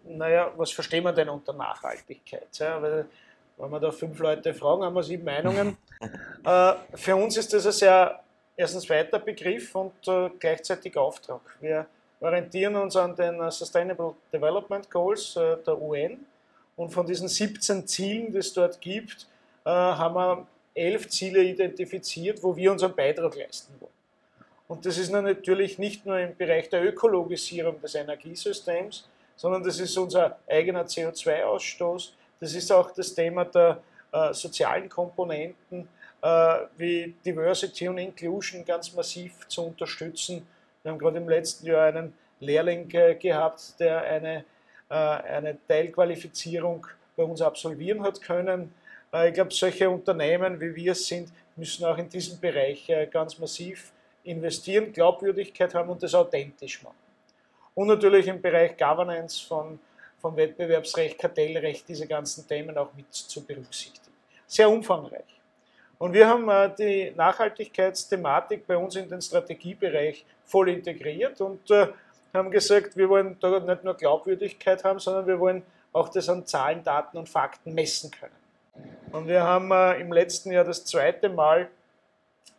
naja, 0.04 0.52
was 0.56 0.72
verstehen 0.72 1.04
wir 1.04 1.14
denn 1.14 1.30
unter 1.30 1.54
Nachhaltigkeit? 1.54 2.48
Ja, 2.54 2.82
weil, 2.82 3.06
wenn 3.58 3.70
wir 3.72 3.80
da 3.80 3.92
fünf 3.92 4.20
Leute 4.20 4.54
fragen, 4.54 4.84
haben 4.84 4.94
wir 4.94 5.04
sieben 5.04 5.24
Meinungen. 5.24 5.78
äh, 6.46 6.74
für 6.94 7.16
uns 7.16 7.38
ist 7.38 7.54
das 7.54 7.66
ein 7.66 7.72
sehr 7.72 8.20
erstens 8.56 8.90
weiter 8.90 9.20
Begriff 9.20 9.76
und 9.76 10.08
äh, 10.08 10.30
gleichzeitig 10.40 10.96
Auftrag. 10.98 11.42
Wir 11.62 11.86
orientieren 12.20 12.76
uns 12.76 12.96
an 12.96 13.16
den 13.16 13.50
Sustainable 13.52 14.16
Development 14.34 14.90
Goals 14.90 15.34
der 15.36 15.80
UN 15.80 16.26
und 16.76 16.90
von 16.90 17.06
diesen 17.06 17.28
17 17.28 17.86
Zielen, 17.86 18.32
die 18.32 18.40
es 18.40 18.54
dort 18.54 18.82
gibt, 18.82 19.28
haben 19.70 20.16
wir 20.16 20.48
elf 20.74 21.10
Ziele 21.10 21.44
identifiziert, 21.44 22.42
wo 22.44 22.56
wir 22.56 22.72
unseren 22.72 22.96
Beitrag 22.96 23.36
leisten 23.36 23.74
wollen. 23.80 23.92
Und 24.68 24.86
das 24.86 24.98
ist 24.98 25.12
natürlich 25.12 25.80
nicht 25.80 26.06
nur 26.06 26.20
im 26.20 26.36
Bereich 26.36 26.70
der 26.70 26.84
Ökologisierung 26.84 27.80
des 27.82 27.96
Energiesystems, 27.96 29.08
sondern 29.36 29.64
das 29.64 29.80
ist 29.80 29.98
unser 29.98 30.40
eigener 30.48 30.84
CO2-Ausstoß. 30.84 32.12
Das 32.40 32.54
ist 32.54 32.72
auch 32.72 32.92
das 32.92 33.14
Thema 33.14 33.46
der 33.46 33.82
äh, 34.12 34.34
sozialen 34.34 34.90
Komponenten 34.90 35.88
äh, 36.22 36.58
wie 36.78 37.16
Diversity 37.26 37.88
und 37.88 37.98
Inclusion 37.98 38.66
ganz 38.66 38.94
massiv 38.94 39.48
zu 39.48 39.64
unterstützen. 39.64 40.46
Wir 40.84 40.92
haben 40.92 41.00
gerade 41.00 41.18
im 41.18 41.30
letzten 41.30 41.68
Jahr 41.68 41.88
einen 41.88 42.14
Lehrling 42.40 42.90
äh, 42.92 43.16
gehabt, 43.16 43.80
der 43.80 44.02
eine, 44.02 44.44
äh, 44.90 44.94
eine 44.94 45.58
Teilqualifizierung 45.68 46.86
bei 47.16 47.24
uns 47.24 47.42
absolvieren 47.42 48.04
hat 48.04 48.22
können. 48.22 48.74
Äh, 49.14 49.30
ich 49.30 49.34
glaube, 49.34 49.54
solche 49.54 49.90
Unternehmen 49.90 50.60
wie 50.60 50.76
wir 50.76 50.96
sind, 50.96 51.30
müssen 51.56 51.86
auch 51.86 51.98
in 51.98 52.10
diesem 52.10 52.40
Bereich 52.40 52.90
äh, 52.90 53.08
ganz 53.08 53.38
massiv 53.40 53.92
investieren, 54.24 54.92
Glaubwürdigkeit 54.92 55.74
haben 55.74 55.90
und 55.90 56.04
das 56.04 56.14
authentisch 56.14 56.84
machen 56.84 56.96
und 57.74 57.88
natürlich 57.88 58.28
im 58.28 58.42
Bereich 58.42 58.76
Governance 58.76 59.40
von, 59.46 59.80
von 60.20 60.36
Wettbewerbsrecht, 60.36 61.18
Kartellrecht, 61.18 61.88
diese 61.88 62.08
ganzen 62.08 62.48
Themen 62.48 62.78
auch 62.78 62.94
mit 62.96 63.14
zu 63.14 63.46
berücksichtigen. 63.46 64.14
Sehr 64.48 64.70
umfangreich. 64.70 65.40
Und 66.00 66.14
wir 66.14 66.28
haben 66.28 66.50
äh, 66.50 66.70
die 66.78 67.14
Nachhaltigkeitsthematik 67.16 68.66
bei 68.68 68.78
uns 68.78 68.96
in 68.96 69.08
den 69.08 69.22
Strategiebereich 69.22 70.26
voll 70.46 70.70
integriert 70.70 71.40
und 71.42 71.70
haben 72.34 72.52
gesagt, 72.52 72.96
wir 72.96 73.10
wollen 73.10 73.38
da 73.40 73.60
nicht 73.60 73.84
nur 73.84 73.96
Glaubwürdigkeit 73.96 74.84
haben, 74.84 75.00
sondern 75.00 75.28
wir 75.28 75.40
wollen 75.40 75.64
auch 75.94 76.10
das 76.10 76.30
an 76.30 76.46
Zahlen, 76.46 76.84
Daten 76.84 77.18
und 77.18 77.30
Fakten 77.30 77.74
messen 77.74 78.12
können. 78.12 78.47
Und 79.12 79.28
wir 79.28 79.44
haben 79.44 79.72
äh, 79.72 80.00
im 80.02 80.12
letzten 80.12 80.52
Jahr 80.52 80.64
das 80.64 80.84
zweite 80.84 81.30
Mal 81.30 81.70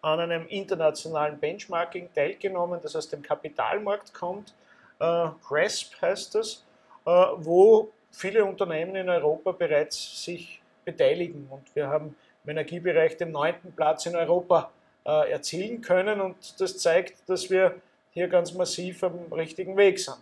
an 0.00 0.20
einem 0.20 0.46
internationalen 0.48 1.38
Benchmarking 1.38 2.08
teilgenommen, 2.14 2.80
das 2.82 2.96
aus 2.96 3.08
dem 3.08 3.22
Kapitalmarkt 3.22 4.14
kommt. 4.14 4.54
Äh, 4.98 5.28
CRESP 5.46 6.00
heißt 6.00 6.34
das, 6.34 6.64
äh, 7.04 7.10
wo 7.10 7.90
viele 8.10 8.44
Unternehmen 8.44 8.96
in 8.96 9.08
Europa 9.08 9.52
bereits 9.52 10.24
sich 10.24 10.62
beteiligen. 10.84 11.46
Und 11.50 11.74
wir 11.74 11.88
haben 11.88 12.16
im 12.44 12.50
Energiebereich 12.50 13.16
den 13.16 13.32
neunten 13.32 13.72
Platz 13.72 14.06
in 14.06 14.16
Europa 14.16 14.70
äh, 15.04 15.30
erzielen 15.32 15.82
können. 15.82 16.20
Und 16.20 16.60
das 16.60 16.78
zeigt, 16.78 17.28
dass 17.28 17.50
wir 17.50 17.74
hier 18.10 18.28
ganz 18.28 18.54
massiv 18.54 19.04
am 19.04 19.32
richtigen 19.32 19.76
Weg 19.76 19.98
sind. 19.98 20.18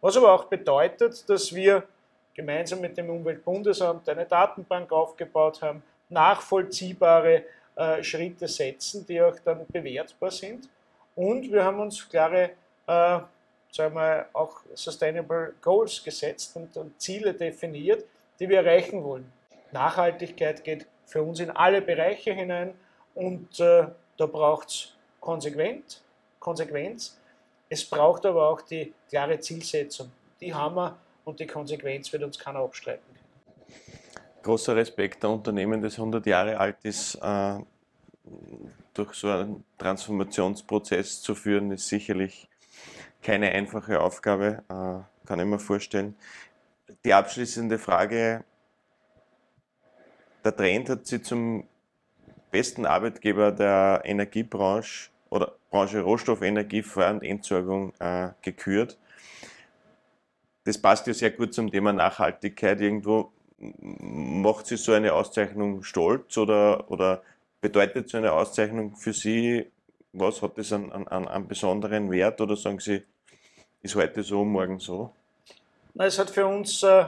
Was 0.00 0.16
aber 0.16 0.32
auch 0.32 0.44
bedeutet, 0.44 1.28
dass 1.28 1.54
wir 1.54 1.84
gemeinsam 2.34 2.80
mit 2.80 2.96
dem 2.96 3.10
Umweltbundesamt 3.10 4.08
eine 4.08 4.26
Datenbank 4.26 4.90
aufgebaut 4.92 5.62
haben, 5.62 5.82
nachvollziehbare 6.08 7.44
äh, 7.76 8.02
Schritte 8.02 8.48
setzen, 8.48 9.06
die 9.06 9.20
auch 9.20 9.36
dann 9.44 9.66
bewertbar 9.66 10.30
sind. 10.30 10.68
Und 11.14 11.50
wir 11.50 11.64
haben 11.64 11.80
uns 11.80 12.08
klare, 12.08 12.50
äh, 12.86 13.18
sagen 13.70 13.94
wir, 13.94 14.26
auch 14.32 14.60
Sustainable 14.74 15.54
Goals 15.60 16.02
gesetzt 16.02 16.56
und, 16.56 16.76
und 16.76 17.00
Ziele 17.00 17.34
definiert, 17.34 18.04
die 18.38 18.48
wir 18.48 18.58
erreichen 18.58 19.02
wollen. 19.02 19.32
Nachhaltigkeit 19.72 20.62
geht 20.62 20.86
für 21.06 21.22
uns 21.22 21.40
in 21.40 21.50
alle 21.50 21.82
Bereiche 21.82 22.32
hinein 22.32 22.74
und 23.14 23.60
äh, 23.60 23.86
da 24.16 24.26
braucht 24.26 24.68
es 24.68 24.92
Konsequenz. 25.20 26.02
Es 27.68 27.84
braucht 27.84 28.26
aber 28.26 28.48
auch 28.48 28.60
die 28.60 28.92
klare 29.08 29.38
Zielsetzung. 29.40 30.12
Die 30.40 30.52
haben 30.52 30.76
wir 30.76 30.96
und 31.24 31.40
die 31.40 31.46
Konsequenz 31.46 32.12
wird 32.12 32.22
uns 32.22 32.38
keiner 32.38 32.60
abstreiten 32.60 33.14
Großer 34.42 34.76
Respekt, 34.76 35.22
der 35.22 35.30
Unternehmen, 35.30 35.80
das 35.80 35.94
100 35.94 36.26
Jahre 36.26 36.58
alt 36.58 36.76
ist, 36.82 37.14
äh, 37.14 37.58
durch 38.92 39.14
so 39.14 39.30
einen 39.30 39.64
Transformationsprozess 39.78 41.22
zu 41.22 41.34
führen, 41.34 41.70
ist 41.70 41.88
sicherlich 41.88 42.46
keine 43.22 43.50
einfache 43.52 44.00
Aufgabe, 44.00 44.62
äh, 44.68 45.26
kann 45.26 45.40
ich 45.40 45.46
mir 45.46 45.58
vorstellen. 45.58 46.14
Die 47.06 47.14
abschließende 47.14 47.78
Frage, 47.78 48.44
der 50.44 50.54
Trend 50.54 50.90
hat 50.90 51.06
sie 51.06 51.22
zum 51.22 51.66
besten 52.50 52.84
Arbeitgeber 52.84 53.50
der 53.50 54.02
Energiebranche 54.04 55.08
oder 55.30 55.54
Branche 55.70 56.02
Rohstoff, 56.02 56.42
Energie, 56.42 56.82
Feuer 56.82 57.10
und 57.12 57.22
Entsorgung 57.22 57.94
äh, 57.98 58.28
gekürt 58.42 58.98
das 60.64 60.78
passt 60.78 61.06
ja 61.06 61.14
sehr 61.14 61.30
gut 61.30 61.54
zum 61.54 61.70
Thema 61.70 61.92
Nachhaltigkeit. 61.92 62.80
Irgendwo 62.80 63.32
macht 63.58 64.66
Sie 64.66 64.76
so 64.76 64.92
eine 64.92 65.12
Auszeichnung 65.12 65.82
stolz 65.82 66.36
oder, 66.36 66.90
oder 66.90 67.22
bedeutet 67.60 68.08
so 68.08 68.18
eine 68.18 68.32
Auszeichnung 68.32 68.96
für 68.96 69.12
Sie, 69.12 69.70
was 70.12 70.42
hat 70.42 70.58
das 70.58 70.72
an, 70.72 70.90
an, 70.92 71.28
an 71.28 71.48
besonderen 71.48 72.10
Wert 72.10 72.40
oder 72.40 72.56
sagen 72.56 72.78
Sie, 72.80 73.02
ist 73.82 73.94
heute 73.94 74.22
so, 74.22 74.44
morgen 74.44 74.78
so? 74.78 75.10
Na, 75.94 76.06
es 76.06 76.18
hat 76.18 76.30
für 76.30 76.46
uns 76.46 76.82
äh, 76.82 77.04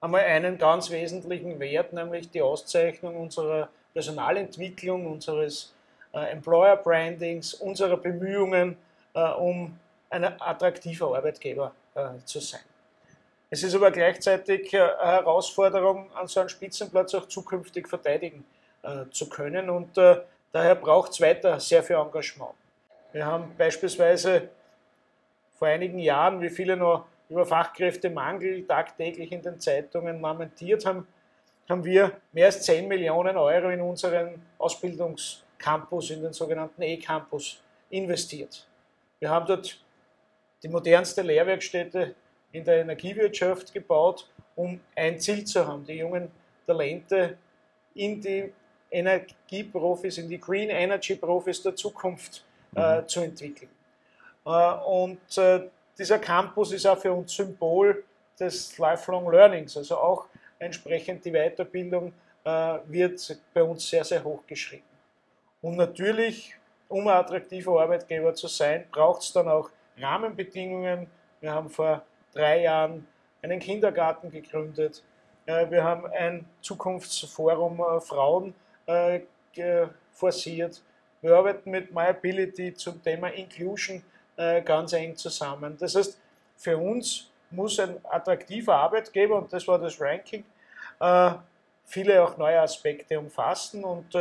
einmal 0.00 0.22
einen 0.22 0.58
ganz 0.58 0.90
wesentlichen 0.90 1.58
Wert, 1.58 1.92
nämlich 1.92 2.30
die 2.30 2.42
Auszeichnung 2.42 3.16
unserer 3.16 3.68
Personalentwicklung, 3.92 5.06
unseres 5.06 5.72
äh, 6.12 6.30
Employer 6.30 6.76
Brandings, 6.76 7.54
unserer 7.54 7.96
Bemühungen, 7.96 8.76
äh, 9.14 9.30
um 9.32 9.78
ein 10.10 10.24
attraktiver 10.24 11.16
Arbeitgeber 11.16 11.72
äh, 11.94 12.18
zu 12.24 12.40
sein. 12.40 12.60
Es 13.52 13.64
ist 13.64 13.74
aber 13.74 13.90
gleichzeitig 13.90 14.72
eine 14.74 14.96
Herausforderung, 14.98 16.10
an 16.14 16.28
so 16.28 16.38
einem 16.38 16.48
Spitzenplatz 16.48 17.14
auch 17.14 17.26
zukünftig 17.26 17.88
verteidigen 17.88 18.44
äh, 18.82 19.10
zu 19.10 19.28
können 19.28 19.68
und 19.68 19.98
äh, 19.98 20.20
daher 20.52 20.76
braucht 20.76 21.10
es 21.10 21.20
weiter 21.20 21.58
sehr 21.58 21.82
viel 21.82 21.96
Engagement. 21.96 22.54
Wir 23.12 23.26
haben 23.26 23.52
beispielsweise 23.58 24.50
vor 25.58 25.66
einigen 25.66 25.98
Jahren, 25.98 26.40
wie 26.40 26.48
viele 26.48 26.76
noch 26.76 27.06
über 27.28 27.44
Fachkräftemangel 27.44 28.64
tagtäglich 28.66 29.32
in 29.32 29.42
den 29.42 29.60
Zeitungen 29.60 30.20
lamentiert 30.20 30.86
haben, 30.86 31.06
haben 31.68 31.84
wir 31.84 32.12
mehr 32.32 32.46
als 32.46 32.62
10 32.62 32.86
Millionen 32.88 33.36
Euro 33.36 33.70
in 33.70 33.80
unseren 33.80 34.42
Ausbildungscampus, 34.58 36.10
in 36.10 36.22
den 36.22 36.32
sogenannten 36.32 36.82
E-Campus 36.82 37.60
investiert. 37.90 38.66
Wir 39.18 39.30
haben 39.30 39.46
dort 39.46 39.80
die 40.62 40.68
modernste 40.68 41.22
Lehrwerkstätte 41.22 42.14
in 42.52 42.64
der 42.64 42.80
Energiewirtschaft 42.80 43.72
gebaut, 43.72 44.28
um 44.56 44.80
ein 44.96 45.18
Ziel 45.20 45.44
zu 45.44 45.66
haben, 45.66 45.84
die 45.84 45.94
jungen 45.94 46.30
Talente 46.66 47.36
in 47.94 48.20
die 48.20 48.52
Energieprofis, 48.90 50.18
in 50.18 50.28
die 50.28 50.40
Green 50.40 50.70
Energy 50.70 51.14
Profis 51.16 51.62
der 51.62 51.74
Zukunft 51.76 52.44
äh, 52.74 53.00
mhm. 53.00 53.08
zu 53.08 53.20
entwickeln. 53.20 53.70
Äh, 54.44 54.50
und 54.50 55.38
äh, 55.38 55.68
dieser 55.96 56.18
Campus 56.18 56.72
ist 56.72 56.86
auch 56.86 56.98
für 56.98 57.12
uns 57.12 57.34
Symbol 57.34 58.04
des 58.38 58.78
Lifelong 58.78 59.30
Learnings, 59.30 59.76
also 59.76 59.96
auch 59.98 60.26
entsprechend 60.58 61.24
die 61.24 61.32
Weiterbildung 61.32 62.12
äh, 62.44 62.78
wird 62.86 63.38
bei 63.52 63.62
uns 63.62 63.88
sehr, 63.88 64.04
sehr 64.04 64.24
hoch 64.24 64.46
geschrieben. 64.46 64.84
Und 65.62 65.76
natürlich, 65.76 66.54
um 66.88 67.06
ein 67.06 67.16
attraktiver 67.16 67.80
Arbeitgeber 67.80 68.34
zu 68.34 68.48
sein, 68.48 68.86
braucht 68.90 69.22
es 69.22 69.32
dann 69.32 69.48
auch 69.48 69.70
Rahmenbedingungen. 69.98 71.06
Wir 71.40 71.52
haben 71.52 71.68
vor 71.68 72.02
drei 72.32 72.62
Jahren 72.62 73.06
einen 73.42 73.58
Kindergarten 73.58 74.30
gegründet. 74.30 75.02
Wir 75.46 75.82
haben 75.82 76.06
ein 76.06 76.44
Zukunftsforum 76.60 77.80
äh, 77.80 78.00
Frauen 78.00 78.54
äh, 78.86 79.20
forciert. 80.12 80.82
Wir 81.22 81.34
arbeiten 81.34 81.70
mit 81.70 81.92
MyAbility 81.92 82.74
zum 82.74 83.02
Thema 83.02 83.28
Inclusion 83.28 84.02
äh, 84.36 84.62
ganz 84.62 84.92
eng 84.92 85.16
zusammen. 85.16 85.76
Das 85.78 85.96
heißt, 85.96 86.20
für 86.56 86.76
uns 86.76 87.30
muss 87.50 87.80
ein 87.80 87.96
attraktiver 88.04 88.76
Arbeitgeber, 88.76 89.36
und 89.38 89.52
das 89.52 89.66
war 89.66 89.78
das 89.78 90.00
Ranking, 90.00 90.44
viele 91.84 92.22
auch 92.22 92.36
neue 92.36 92.60
Aspekte 92.60 93.18
umfassen. 93.18 93.82
Und 93.82 94.14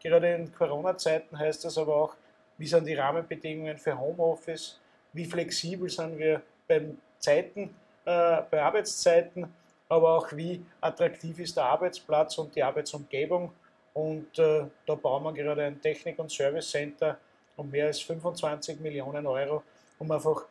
gerade 0.00 0.34
in 0.34 0.54
Corona-Zeiten 0.54 1.36
heißt 1.36 1.64
das 1.64 1.78
aber 1.78 1.96
auch, 1.96 2.14
wie 2.58 2.66
sind 2.66 2.86
die 2.86 2.94
Rahmenbedingungen 2.94 3.76
für 3.76 3.98
Homeoffice, 3.98 4.78
wie 5.12 5.24
flexibel 5.24 5.88
sind 5.88 6.16
wir 6.16 6.42
beim 6.68 6.96
Zeiten, 7.26 7.74
äh, 8.04 8.42
bei 8.50 8.62
Arbeitszeiten, 8.62 9.52
aber 9.88 10.16
auch 10.16 10.32
wie 10.32 10.64
attraktiv 10.80 11.38
ist 11.40 11.56
der 11.56 11.64
Arbeitsplatz 11.64 12.38
und 12.38 12.54
die 12.54 12.62
Arbeitsumgebung. 12.62 13.52
Und 13.94 14.38
äh, 14.38 14.64
da 14.86 14.94
bauen 14.94 15.24
wir 15.24 15.32
gerade 15.32 15.64
ein 15.64 15.80
Technik- 15.80 16.18
und 16.18 16.30
Service 16.30 16.70
Center 16.70 17.18
um 17.56 17.70
mehr 17.70 17.86
als 17.86 18.00
25 18.00 18.80
Millionen 18.80 19.26
Euro, 19.26 19.62
um 19.98 20.12
einfach 20.12 20.44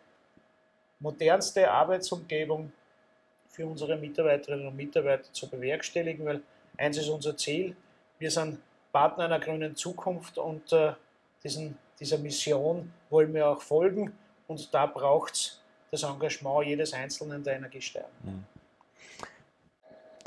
modernste 0.99 1.69
Arbeitsumgebung 1.69 2.71
für 3.47 3.65
unsere 3.65 3.95
Mitarbeiterinnen 3.95 4.67
und 4.67 4.75
Mitarbeiter 4.75 5.31
zu 5.31 5.47
bewerkstelligen, 5.49 6.25
weil 6.25 6.41
eins 6.77 6.97
ist 6.97 7.09
unser 7.09 7.37
Ziel, 7.37 7.75
wir 8.19 8.31
sind 8.31 8.59
Partner 8.91 9.25
einer 9.25 9.39
grünen 9.39 9.75
Zukunft 9.75 10.37
und 10.37 10.73
äh, 10.73 10.93
diesen, 11.43 11.77
dieser 11.99 12.17
Mission 12.17 12.91
wollen 13.09 13.33
wir 13.33 13.47
auch 13.47 13.61
folgen 13.61 14.17
und 14.47 14.73
da 14.73 14.87
braucht 14.87 15.35
es 15.35 15.61
das 15.95 16.03
Engagement 16.03 16.67
jedes 16.67 16.93
Einzelnen 16.93 17.43
der 17.43 17.55
Energiesteuer. 17.55 18.09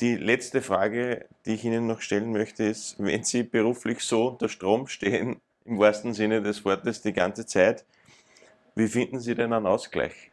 Die 0.00 0.16
letzte 0.16 0.62
Frage, 0.62 1.26
die 1.44 1.54
ich 1.54 1.64
Ihnen 1.64 1.86
noch 1.86 2.00
stellen 2.00 2.32
möchte, 2.32 2.64
ist, 2.64 2.96
wenn 2.98 3.24
Sie 3.24 3.42
beruflich 3.42 4.00
so 4.00 4.28
unter 4.28 4.48
Strom 4.48 4.86
stehen, 4.86 5.40
im 5.64 5.78
wahrsten 5.78 6.14
Sinne 6.14 6.40
des 6.40 6.64
Wortes 6.64 7.02
die 7.02 7.12
ganze 7.12 7.44
Zeit, 7.46 7.84
wie 8.74 8.86
finden 8.86 9.20
Sie 9.20 9.34
denn 9.34 9.52
einen 9.52 9.66
Ausgleich? 9.66 10.30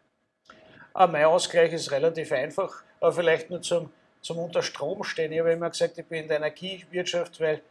Ah, 0.94 1.08
mein 1.08 1.26
Ausgleich 1.26 1.74
ist 1.74 1.92
relativ 1.92 2.32
einfach, 2.32 2.84
aber 3.02 3.12
vielleicht 3.12 3.50
nur 3.50 3.62
zum, 3.62 3.90
zum 4.22 4.38
Unterstromstehen. 4.38 5.32
Ich 5.32 5.40
habe 5.40 5.52
immer 5.52 5.70
gesagt, 5.70 5.98
ich 5.98 6.06
bin 6.06 6.24
in 6.24 6.28
der 6.28 6.38
Energiewirtschaft, 6.38 7.40
weil 7.42 7.62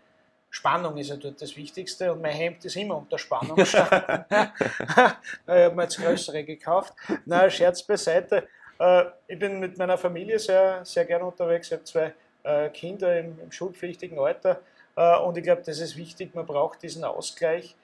Spannung 0.55 0.97
ist 0.97 1.11
ja 1.11 1.17
dort 1.17 1.43
das 1.43 1.57
Wichtigste 1.57 2.13
und 2.13 2.23
mein 2.23 2.31
Hemd 2.31 2.65
ist 2.65 2.77
immer 2.77 2.97
unter 2.97 3.19
Spannung 3.19 3.57
gestanden. 3.57 4.25
ich 4.31 4.97
habe 4.97 5.75
mir 5.75 5.83
jetzt 5.83 5.99
größere 5.99 6.45
gekauft. 6.45 6.95
Na, 7.27 7.51
Scherz 7.51 7.83
beiseite. 7.83 8.47
Äh, 8.79 9.05
ich 9.27 9.37
bin 9.37 9.59
mit 9.59 9.77
meiner 9.77 9.99
Familie 9.99 10.39
sehr, 10.39 10.85
sehr 10.85 11.07
gerne 11.07 11.25
unterwegs. 11.25 11.67
Ich 11.67 11.73
habe 11.73 11.83
zwei 11.83 12.15
äh, 12.45 12.69
Kinder 12.69 13.19
im, 13.19 13.37
im 13.41 13.51
schulpflichtigen 13.51 14.17
Alter 14.17 14.61
äh, 14.95 15.19
und 15.19 15.37
ich 15.37 15.43
glaube, 15.43 15.63
das 15.67 15.81
ist 15.81 15.97
wichtig. 15.97 16.37
Man 16.37 16.47
braucht 16.47 16.83
diesen 16.83 17.03
Ausgleich, 17.03 17.75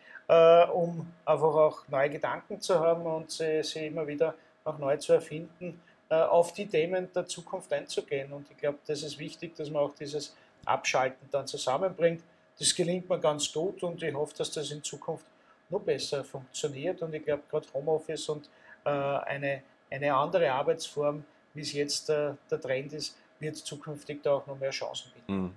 um 0.73 1.13
einfach 1.25 1.55
auch 1.57 1.89
neue 1.89 2.09
Gedanken 2.09 2.61
zu 2.61 2.79
haben 2.79 3.05
und 3.05 3.33
sie, 3.33 3.65
sie 3.65 3.89
immer 3.89 4.07
wieder 4.07 4.37
auch 4.63 4.79
neu 4.79 4.97
zu 4.99 5.15
erfinden, 5.15 5.83
auf 6.09 6.53
die 6.53 6.69
Themen 6.69 7.13
der 7.13 7.27
Zukunft 7.27 7.73
einzugehen. 7.73 8.33
Und 8.33 8.49
ich 8.49 8.57
glaube, 8.57 8.79
das 8.87 9.03
ist 9.03 9.19
wichtig, 9.19 9.57
dass 9.57 9.71
man 9.71 9.83
auch 9.83 9.95
dieses 9.97 10.37
Abschalten 10.65 11.29
dann 11.33 11.49
zusammenbringt. 11.49 12.23
Das 12.61 12.73
gelingt 12.75 13.09
mir 13.09 13.19
ganz 13.19 13.53
gut 13.53 13.83
und 13.83 14.01
ich 14.01 14.15
hoffe, 14.15 14.35
dass 14.39 14.53
das 14.53 14.71
in 14.71 14.85
Zukunft 14.85 15.27
noch 15.69 15.81
besser 15.81 16.23
funktioniert. 16.23 17.03
Und 17.03 17.13
ich 17.15 17.25
glaube, 17.25 17.43
gerade 17.51 17.67
Homeoffice 17.75 18.29
und 18.29 18.49
äh, 18.85 18.91
eine 18.91 19.63
eine 19.91 20.15
andere 20.15 20.51
Arbeitsform, 20.53 21.25
wie 21.55 21.63
es 21.63 21.73
jetzt 21.73 22.09
der, 22.09 22.37
der 22.51 22.61
Trend 22.61 22.93
ist, 22.93 23.17
wird 23.39 23.57
zukünftig 23.57 24.23
da 24.23 24.35
auch 24.35 24.47
noch 24.47 24.59
mehr 24.59 24.71
Chancen 24.71 25.11
bieten. 25.15 25.43
Mhm. 25.43 25.57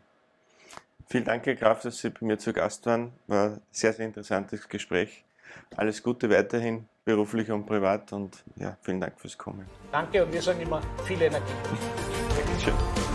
Vielen 1.07 1.25
Dank, 1.25 1.45
Herr 1.45 1.55
Graf, 1.55 1.81
dass 1.81 1.99
Sie 1.99 2.09
bei 2.09 2.25
mir 2.25 2.39
zu 2.39 2.53
Gast 2.53 2.85
waren. 2.85 3.11
War 3.27 3.51
ein 3.51 3.61
sehr, 3.71 3.93
sehr 3.93 4.05
interessantes 4.05 4.67
Gespräch. 4.67 5.23
Alles 5.75 6.01
Gute 6.01 6.29
weiterhin, 6.29 6.87
beruflich 7.05 7.51
und 7.51 7.65
privat 7.65 8.11
und 8.13 8.43
ja, 8.55 8.77
vielen 8.81 9.01
Dank 9.01 9.19
fürs 9.19 9.37
Kommen. 9.37 9.67
Danke 9.91 10.25
und 10.25 10.33
wir 10.33 10.41
sagen 10.41 10.61
immer 10.61 10.81
viel 11.05 11.21
Energie. 11.21 11.53
Dankeschön. 12.35 13.12